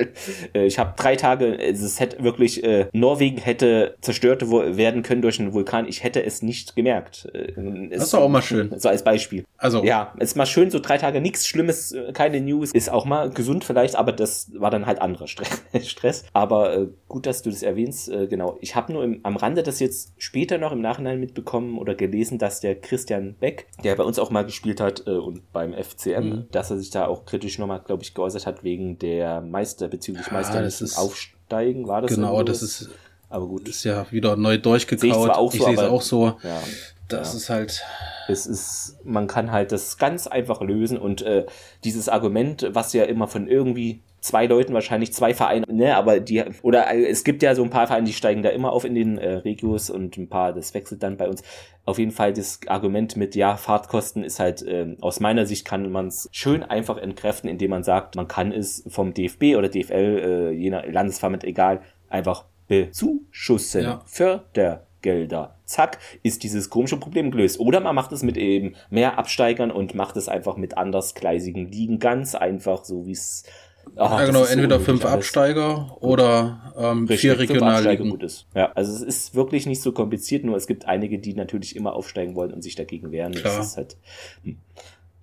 Äh, 0.54 0.66
ich 0.66 0.78
habe 0.78 0.94
drei 0.96 1.16
Tage, 1.16 1.56
also 1.60 1.86
es 1.86 2.00
hätte 2.00 2.22
wirklich, 2.22 2.62
äh, 2.64 2.86
Norwegen 2.92 3.38
hätte 3.38 3.96
zerstört 4.00 4.42
werden 4.50 5.02
können 5.02 5.22
durch 5.22 5.38
einen 5.40 5.52
Vulkan. 5.52 5.86
Ich 5.88 6.02
hätte 6.02 6.22
es 6.24 6.42
nicht 6.42 6.74
gemerkt. 6.76 7.28
Äh, 7.32 7.52
es- 7.90 7.98
Das 7.98 8.02
ist 8.08 8.14
auch 8.14 8.28
mal 8.28 8.42
schön. 8.42 8.72
So 8.78 8.88
als 8.88 9.02
Beispiel. 9.04 9.44
Also, 9.56 9.84
Ja, 9.84 10.12
ist 10.18 10.36
mal 10.36 10.46
schön, 10.46 10.70
so 10.70 10.78
drei 10.80 10.98
Tage 10.98 11.20
nichts 11.20 11.46
Schlimmes, 11.46 11.92
äh, 11.92 12.12
keine 12.12 12.40
News, 12.40 12.72
ist 12.72 12.90
auch 12.90 13.04
mal 13.04 13.30
gesund 13.30 13.64
vielleicht, 13.64 13.94
aber 13.96 14.12
das 14.12 14.50
war 14.58 14.70
dann 14.70 14.86
halt 14.86 15.00
anderer 15.00 15.26
Stre- 15.26 15.46
Stress. 15.88 16.24
Aber 16.32 16.76
äh, 16.76 16.86
gut, 17.08 17.26
dass 17.26 17.42
du 17.42 17.50
das 17.50 17.62
erwähnst. 17.62 18.08
Äh, 18.10 18.26
genau, 18.26 18.56
ich 18.60 18.74
habe 18.74 18.92
nur 18.92 19.04
im, 19.04 19.20
am 19.22 19.36
Rande 19.36 19.62
das 19.62 19.78
jetzt 19.80 19.91
später 20.18 20.58
noch 20.58 20.72
im 20.72 20.80
Nachhinein 20.80 21.20
mitbekommen 21.20 21.78
oder 21.78 21.94
gelesen, 21.94 22.38
dass 22.38 22.60
der 22.60 22.80
Christian 22.80 23.34
Beck, 23.38 23.66
der 23.84 23.94
bei 23.96 24.04
uns 24.04 24.18
auch 24.18 24.30
mal 24.30 24.44
gespielt 24.44 24.80
hat 24.80 25.04
äh, 25.06 25.10
und 25.10 25.52
beim 25.52 25.72
FCM, 25.74 26.24
Mhm. 26.28 26.46
dass 26.50 26.70
er 26.70 26.78
sich 26.78 26.90
da 26.90 27.06
auch 27.06 27.24
kritisch 27.24 27.58
nochmal, 27.58 27.80
glaube 27.84 28.02
ich, 28.02 28.14
geäußert 28.14 28.46
hat 28.46 28.64
wegen 28.64 28.98
der 28.98 29.40
Meister 29.40 29.88
bezüglich 29.88 30.26
Ja, 30.26 30.32
Meister 30.32 30.62
ist- 30.64 30.96
Aufsteigen. 30.98 31.86
War 31.86 32.02
das 32.02 32.14
genau, 32.14 32.42
das 32.42 32.62
ist, 32.62 32.90
Aber 33.28 33.46
gut. 33.46 33.68
ist 33.68 33.84
ja 33.84 34.06
wieder 34.10 34.36
neu 34.36 34.58
durchgekaut. 34.58 35.54
Ich 35.54 35.62
sehe 35.62 35.72
es 35.74 35.78
auch 35.80 36.02
so. 36.02 36.26
Ja. 36.42 36.60
Das 37.08 37.32
Ja. 37.32 37.36
ist 37.38 37.50
halt, 37.50 37.82
Es 38.28 38.46
ist, 38.46 38.98
man 39.04 39.26
kann 39.26 39.50
halt 39.50 39.72
das 39.72 39.98
ganz 39.98 40.28
einfach 40.28 40.60
lösen 40.62 40.96
und 40.96 41.22
äh, 41.22 41.44
dieses 41.82 42.08
Argument, 42.08 42.68
was 42.72 42.92
ja 42.92 43.02
immer 43.04 43.26
von 43.26 43.48
irgendwie 43.48 44.00
zwei 44.22 44.46
Leuten, 44.46 44.72
wahrscheinlich 44.72 45.12
zwei 45.12 45.34
Vereine, 45.34 45.66
ne, 45.68 45.96
aber 45.96 46.20
die, 46.20 46.42
oder 46.62 46.90
äh, 46.90 47.04
es 47.04 47.24
gibt 47.24 47.42
ja 47.42 47.54
so 47.54 47.62
ein 47.62 47.70
paar 47.70 47.88
Vereine, 47.88 48.06
die 48.06 48.12
steigen 48.12 48.42
da 48.42 48.50
immer 48.50 48.72
auf 48.72 48.84
in 48.84 48.94
den 48.94 49.18
äh, 49.18 49.34
Regios 49.34 49.90
und 49.90 50.16
ein 50.16 50.28
paar, 50.28 50.52
das 50.52 50.72
wechselt 50.74 51.02
dann 51.02 51.16
bei 51.16 51.28
uns. 51.28 51.42
Auf 51.84 51.98
jeden 51.98 52.12
Fall 52.12 52.32
das 52.32 52.60
Argument 52.68 53.16
mit, 53.16 53.34
ja, 53.34 53.56
Fahrtkosten 53.56 54.22
ist 54.22 54.38
halt, 54.38 54.64
ähm, 54.66 54.96
aus 55.00 55.18
meiner 55.18 55.44
Sicht 55.44 55.66
kann 55.66 55.90
man 55.90 56.06
es 56.06 56.28
schön 56.30 56.62
einfach 56.62 56.96
entkräften, 56.96 57.50
indem 57.50 57.70
man 57.70 57.82
sagt, 57.82 58.14
man 58.14 58.28
kann 58.28 58.52
es 58.52 58.84
vom 58.86 59.12
DFB 59.12 59.56
oder 59.56 59.68
DFL, 59.68 59.92
äh, 59.92 60.50
je 60.52 60.70
nach 60.70 60.86
Landesverband, 60.86 61.42
egal, 61.42 61.80
einfach 62.08 62.44
bezuschussen. 62.68 63.82
Ja. 63.82 64.02
Fördergelder. 64.06 65.58
Zack, 65.64 65.98
ist 66.22 66.44
dieses 66.44 66.70
komische 66.70 66.96
Problem 66.96 67.32
gelöst. 67.32 67.58
Oder 67.58 67.80
man 67.80 67.96
macht 67.96 68.12
es 68.12 68.22
mit 68.22 68.36
eben 68.36 68.76
mehr 68.88 69.18
Absteigern 69.18 69.72
und 69.72 69.96
macht 69.96 70.16
es 70.16 70.28
einfach 70.28 70.56
mit 70.56 70.78
andersgleisigen 70.78 71.66
Ligen 71.72 71.98
ganz 71.98 72.36
einfach, 72.36 72.84
so 72.84 73.06
wie 73.06 73.12
es. 73.12 73.44
Ah, 73.96 74.20
ja 74.20 74.26
genau, 74.26 74.40
so 74.40 74.44
entweder 74.46 74.76
unmöglich 74.76 74.86
fünf 74.86 75.04
alles. 75.04 75.14
Absteiger 75.14 75.96
oder 76.00 76.72
ähm, 76.76 77.00
Richtig, 77.00 77.20
vier 77.20 77.38
Regionalligen. 77.38 78.10
gut 78.10 78.22
ist. 78.22 78.46
Ja, 78.54 78.72
also 78.72 78.92
es 78.92 79.02
ist 79.02 79.34
wirklich 79.34 79.66
nicht 79.66 79.82
so 79.82 79.92
kompliziert, 79.92 80.44
nur 80.44 80.56
es 80.56 80.66
gibt 80.66 80.86
einige, 80.86 81.18
die 81.18 81.34
natürlich 81.34 81.76
immer 81.76 81.92
aufsteigen 81.94 82.34
wollen 82.34 82.52
und 82.52 82.62
sich 82.62 82.74
dagegen 82.74 83.12
wehren. 83.12 83.32
Klar. 83.32 83.58
Das 83.58 83.66
ist 83.68 83.76
halt, 83.76 83.96
hm. 84.44 84.58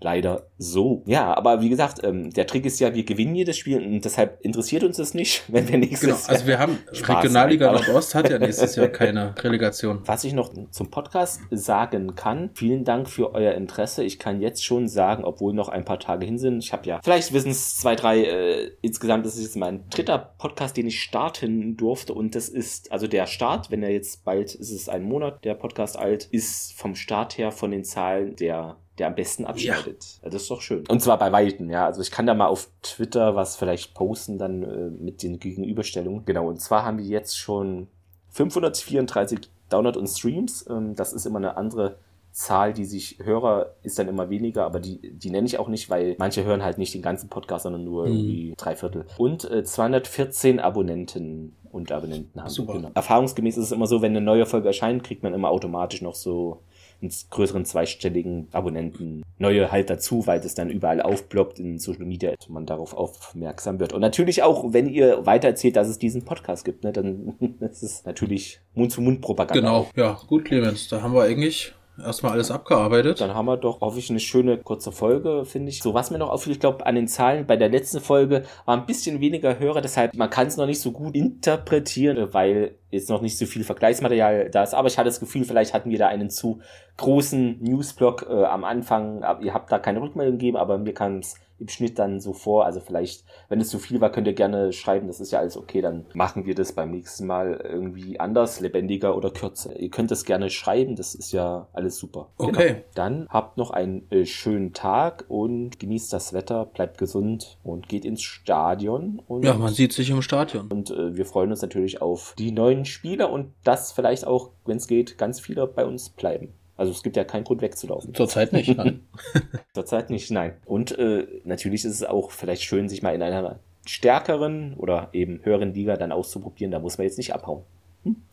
Leider 0.01 0.48
so. 0.58 1.03
Ja, 1.06 1.36
aber 1.36 1.62
wie 1.62 1.70
gesagt, 1.70 2.03
ähm, 2.03 2.32
der 2.32 2.48
Trick 2.48 2.65
ist 2.65 2.79
ja, 2.79 2.94
wir 2.94 3.03
gewinnen 3.03 3.36
jedes 3.36 3.58
Spiel 3.58 3.77
und 3.77 4.03
deshalb 4.03 4.39
interessiert 4.41 4.84
uns 4.84 4.98
das 4.98 5.13
nicht, 5.13 5.44
wenn 5.48 5.68
wir 5.68 5.77
nächstes 5.77 6.01
Genau, 6.01 6.20
also 6.27 6.48
wir 6.48 6.60
haben 6.60 6.79
Regionalliga 6.91 7.72
Nordost 7.72 8.15
hat 8.15 8.29
ja 8.29 8.39
nächstes 8.39 8.75
Jahr 8.75 8.88
keine 8.88 9.36
Relegation. 9.44 10.01
Was 10.06 10.24
ich 10.24 10.34
noch 10.34 10.53
zum 10.72 10.89
Podcast 10.89 11.41
sagen 11.51 12.15
kann, 12.15 12.51
vielen 12.53 12.84
Dank 12.84 13.10
für 13.10 13.34
euer 13.34 13.53
Interesse. 13.53 14.03
Ich 14.03 14.20
kann 14.20 14.41
jetzt 14.41 14.63
schon 14.63 14.88
sagen, 14.88 15.24
obwohl 15.24 15.53
noch 15.53 15.70
ein 15.70 15.86
paar 15.86 16.00
Tage 16.00 16.25
hin 16.25 16.38
sind, 16.38 16.63
ich 16.63 16.74
habe 16.74 16.86
ja, 16.88 17.00
vielleicht 17.03 17.34
wissen 17.34 17.51
es 17.51 17.77
zwei, 17.77 17.96
drei, 17.96 18.24
äh, 18.24 18.72
insgesamt 18.82 19.25
ist 19.25 19.36
es 19.36 19.44
jetzt 19.44 19.56
mein 19.56 19.89
dritter 19.89 20.34
Podcast, 20.38 20.77
den 20.77 20.88
ich 20.88 21.01
starten 21.01 21.77
durfte 21.77 22.13
und 22.13 22.36
das 22.36 22.50
ist, 22.50 22.91
also 22.91 23.08
der 23.08 23.27
Start, 23.27 23.72
wenn 23.72 23.84
er 23.84 23.91
jetzt 23.91 24.24
bald, 24.24 24.56
ist 24.56 24.72
es 24.72 24.89
ein 24.89 25.03
Monat, 25.03 25.44
der 25.46 25.56
Podcast 25.56 25.98
alt, 25.98 26.25
ist 26.25 26.74
vom 26.74 26.96
Start 26.96 27.38
her 27.38 27.51
von 27.51 27.72
den 27.72 27.84
Zahlen 27.84 28.36
der 28.36 28.77
der 29.00 29.08
am 29.08 29.15
besten 29.15 29.46
abschneidet. 29.46 30.20
Ja. 30.22 30.29
Das 30.29 30.44
ist 30.44 30.51
doch 30.51 30.62
schön. 30.62 30.86
Und 30.88 31.01
zwar 31.01 31.18
bei 31.18 31.32
Weitem, 31.32 31.70
ja. 31.70 31.86
Also 31.86 32.01
ich 32.01 32.12
kann 32.12 32.25
da 32.25 32.34
mal 32.34 32.48
auf 32.48 32.70
Twitter 32.82 33.36
was 33.36 33.56
vielleicht 33.56 33.94
posten, 33.94 34.38
dann 34.38 34.63
äh, 34.63 34.89
mit 34.89 35.24
den 35.24 35.39
Gegenüberstellungen. 35.39 36.25
Genau, 36.25 36.48
und 36.48 36.62
zwar 36.62 36.84
haben 36.84 36.98
wir 36.98 37.06
jetzt 37.06 37.38
schon 37.38 37.88
534 38.29 39.39
Download 39.70 39.98
und 39.98 40.08
Streams. 40.08 40.65
Ähm, 40.70 40.96
das 40.96 41.13
ist 41.13 41.25
immer 41.25 41.38
eine 41.38 41.58
andere 41.58 41.98
Zahl, 42.32 42.74
die 42.74 42.86
sich 42.86 43.18
Hörer 43.24 43.74
ist 43.82 43.98
dann 43.98 44.08
immer 44.08 44.29
weniger, 44.29 44.65
aber 44.65 44.79
die, 44.79 45.00
die 45.01 45.29
nenne 45.29 45.48
ich 45.48 45.58
auch 45.58 45.68
nicht, 45.68 45.89
weil 45.89 46.15
manche 46.20 46.44
hören 46.44 46.63
halt 46.63 46.77
nicht 46.77 46.94
den 46.94 47.01
ganzen 47.01 47.27
Podcast, 47.27 47.63
sondern 47.63 47.84
nur 47.84 48.08
mhm. 48.08 48.13
irgendwie 48.13 48.53
drei 48.56 48.75
Viertel. 48.75 49.06
Und 49.18 49.50
äh, 49.50 49.63
214 49.63 50.60
Abonnenten 50.60 51.56
und 51.72 51.92
Abonnenten 51.92 52.42
haben. 52.42 52.50
Super. 52.50 52.74
Genau. 52.74 52.92
Erfahrungsgemäß 52.94 53.58
ist 53.58 53.66
es 53.66 53.72
immer 53.72 53.88
so, 53.88 54.02
wenn 54.02 54.12
eine 54.12 54.22
neue 54.22 54.46
Folge 54.46 54.68
erscheint, 54.68 55.04
kriegt 55.04 55.24
man 55.24 55.34
immer 55.34 55.50
automatisch 55.50 56.02
noch 56.02 56.16
so 56.16 56.62
einen 57.02 57.12
größeren 57.30 57.66
zweistelligen 57.66 58.48
Abonnenten 58.52 59.24
neue 59.38 59.72
halt 59.72 59.90
dazu, 59.90 60.28
weil 60.28 60.42
das 60.42 60.54
dann 60.54 60.70
überall 60.70 61.02
aufploppt 61.02 61.60
in 61.60 61.80
Social 61.80 62.06
Media, 62.06 62.34
man 62.50 62.66
darauf 62.66 62.94
aufmerksam 62.94 63.80
wird. 63.80 63.94
Und 63.94 64.02
natürlich 64.02 64.44
auch, 64.44 64.74
wenn 64.74 64.90
ihr 64.90 65.26
weitererzählt, 65.26 65.76
dass 65.76 65.88
es 65.88 65.98
diesen 65.98 66.26
Podcast 66.26 66.66
gibt, 66.66 66.84
ne, 66.84 66.92
dann 66.92 67.36
ist 67.62 67.84
es 67.84 68.06
natürlich 68.06 68.60
Mund-zu-Mund-Propaganda. 68.74 69.60
Genau, 69.60 69.88
ja, 69.96 70.20
gut, 70.28 70.46
Clemens, 70.46 70.90
da 70.90 71.02
haben 71.02 71.14
wir 71.14 71.24
eigentlich 71.24 71.74
erstmal 72.01 72.34
alles 72.34 72.51
abgearbeitet. 72.51 73.22
Dann 73.22 73.34
haben 73.34 73.46
wir 73.46 73.58
doch, 73.58 73.82
hoffe 73.82 74.00
eine 74.10 74.20
schöne 74.20 74.58
kurze 74.58 74.91
Folge, 74.91 75.46
finde 75.46 75.70
ich. 75.70 75.82
So, 75.82 75.94
was 75.94 76.12
mir 76.12 76.18
noch 76.18 76.29
auffiel, 76.29 76.53
ich 76.53 76.60
glaube, 76.60 76.86
an 76.86 76.96
den 76.96 77.08
Zahlen 77.08 77.46
bei 77.46 77.58
der 77.58 77.70
letzten 77.70 78.00
Folge 78.00 78.44
war 78.65 78.77
ein 78.77 78.86
bisschen 78.86 79.20
weniger 79.20 79.60
Hörer, 79.60 79.82
deshalb 79.82 80.15
man 80.15 80.29
kann 80.29 80.48
es 80.48 80.58
noch 80.58 80.65
nicht 80.65 80.82
so 80.82 80.91
gut 80.91 81.15
interpretieren, 81.15 82.34
weil 82.34 82.79
jetzt 82.91 83.10
noch 83.10 83.22
nicht 83.22 83.38
so 83.38 83.46
viel 83.46 83.63
Vergleichsmaterial 83.63 84.50
da 84.50 84.63
ist. 84.63 84.74
Aber 84.74 84.88
ich 84.88 84.98
hatte 84.98 85.10
das 85.10 85.19
Gefühl, 85.19 85.46
vielleicht 85.46 85.74
hatten 85.74 85.89
wir 85.89 86.00
da 86.00 86.08
einen 86.08 86.29
zu 86.29 86.60
großen 86.98 87.62
Newsblock 87.62 88.27
äh, 88.29 88.43
am 88.46 88.63
Anfang. 88.63 89.24
Ihr 89.41 89.53
habt 89.53 89.72
da 89.72 89.79
keine 89.79 90.01
Rückmeldung 90.01 90.38
gegeben, 90.38 90.58
aber 90.58 90.77
mir 90.77 90.93
kam 90.93 91.19
es 91.19 91.36
im 91.60 91.67
Schnitt 91.67 92.00
dann 92.00 92.19
so 92.19 92.34
vor. 92.34 92.65
Also 92.65 92.79
vielleicht, 92.79 93.24
wenn 93.50 93.62
es 93.62 93.69
zu 93.69 93.79
viel 93.79 94.01
war, 94.01 94.12
könnt 94.12 94.27
ihr 94.27 94.34
gerne 94.34 94.74
schreiben, 94.74 95.08
das 95.08 95.19
ist 95.19 95.31
ja 95.31 95.39
alles 95.39 95.58
okay, 95.58 95.81
dann 95.81 96.05
machen 96.13 96.46
wir 96.46 96.55
das 96.55 96.74
beim 96.74 96.91
nächsten 96.91 97.27
Mal 97.27 97.60
irgendwie 97.63 98.19
anders, 98.19 98.60
lebendiger 98.60 99.15
oder 99.15 99.29
kürzer. 99.29 99.77
Ihr 99.77 99.89
könnt 99.89 100.12
es 100.12 100.25
gerne 100.25 100.50
schreiben, 100.50 100.96
das 100.96 101.15
ist 101.15 101.31
ja 101.31 101.67
alles 101.74 101.98
super. 101.98 102.29
Okay. 102.38 102.67
Genau. 102.67 102.79
Dann 102.96 103.27
habt 103.29 103.58
noch 103.58 103.72
einen 103.72 104.10
äh, 104.12 104.25
schönen 104.25 104.74
Tag 104.74 105.25
und 105.27 105.79
genießt 105.79 106.12
das 106.13 106.34
Wetter, 106.34 106.65
bleibt 106.65 106.98
gesund 106.98 107.58
und 107.63 107.89
geht 107.89 108.05
ins 108.05 108.22
Stadion. 108.22 109.22
Und, 109.27 109.43
ja, 109.43 109.53
man 109.53 109.74
sieht 109.74 109.93
sich 109.93 110.10
im 110.10 110.22
Stadion. 110.22 110.67
Und 110.69 110.91
äh, 110.91 111.15
wir 111.15 111.25
freuen 111.25 111.51
uns 111.51 111.62
natürlich 111.62 112.01
auf 112.01 112.36
die 112.38 112.51
neuen 112.51 112.79
Spieler 112.86 113.32
und 113.32 113.54
das 113.64 113.92
vielleicht 113.92 114.26
auch, 114.26 114.52
wenn 114.66 114.78
es 114.78 114.88
geht, 114.88 115.18
ganz 115.18 115.40
viele 115.40 115.68
bei 115.68 115.86
uns 115.86 116.10
bleiben. 116.10 116.54
Also 116.78 116.92
es 116.94 117.04
gibt 117.04 117.18
ja 117.18 117.26
keinen 117.26 117.44
Grund 117.44 117.62
wegzulaufen. 117.62 118.14
Zurzeit 118.14 118.54
nicht, 118.54 118.78
nein. 118.78 119.02
Zurzeit 119.74 120.10
nicht, 120.10 120.32
nein. 120.32 120.54
Und 120.66 120.98
äh, 120.98 121.28
natürlich 121.44 121.84
ist 121.84 121.94
es 121.94 122.04
auch 122.04 122.32
vielleicht 122.32 122.64
schön, 122.64 122.88
sich 122.88 123.02
mal 123.02 123.14
in 123.14 123.22
einer 123.22 123.60
stärkeren 123.86 124.76
oder 124.76 125.10
eben 125.12 125.42
höheren 125.44 125.74
Liga 125.74 125.98
dann 125.98 126.12
auszuprobieren. 126.12 126.72
Da 126.72 126.80
muss 126.80 126.98
man 126.98 127.06
jetzt 127.06 127.18
nicht 127.18 127.34
abhauen. 127.34 127.64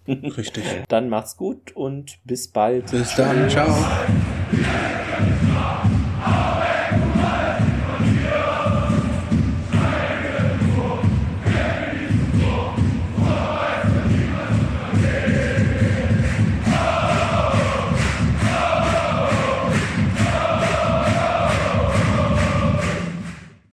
Richtig. 0.07 0.65
Dann 0.89 1.09
macht's 1.09 1.37
gut 1.37 1.75
und 1.75 2.19
bis 2.25 2.47
bald. 2.47 2.91
Bis 2.93 3.17
dann, 3.17 3.51
ciao. 3.51 3.75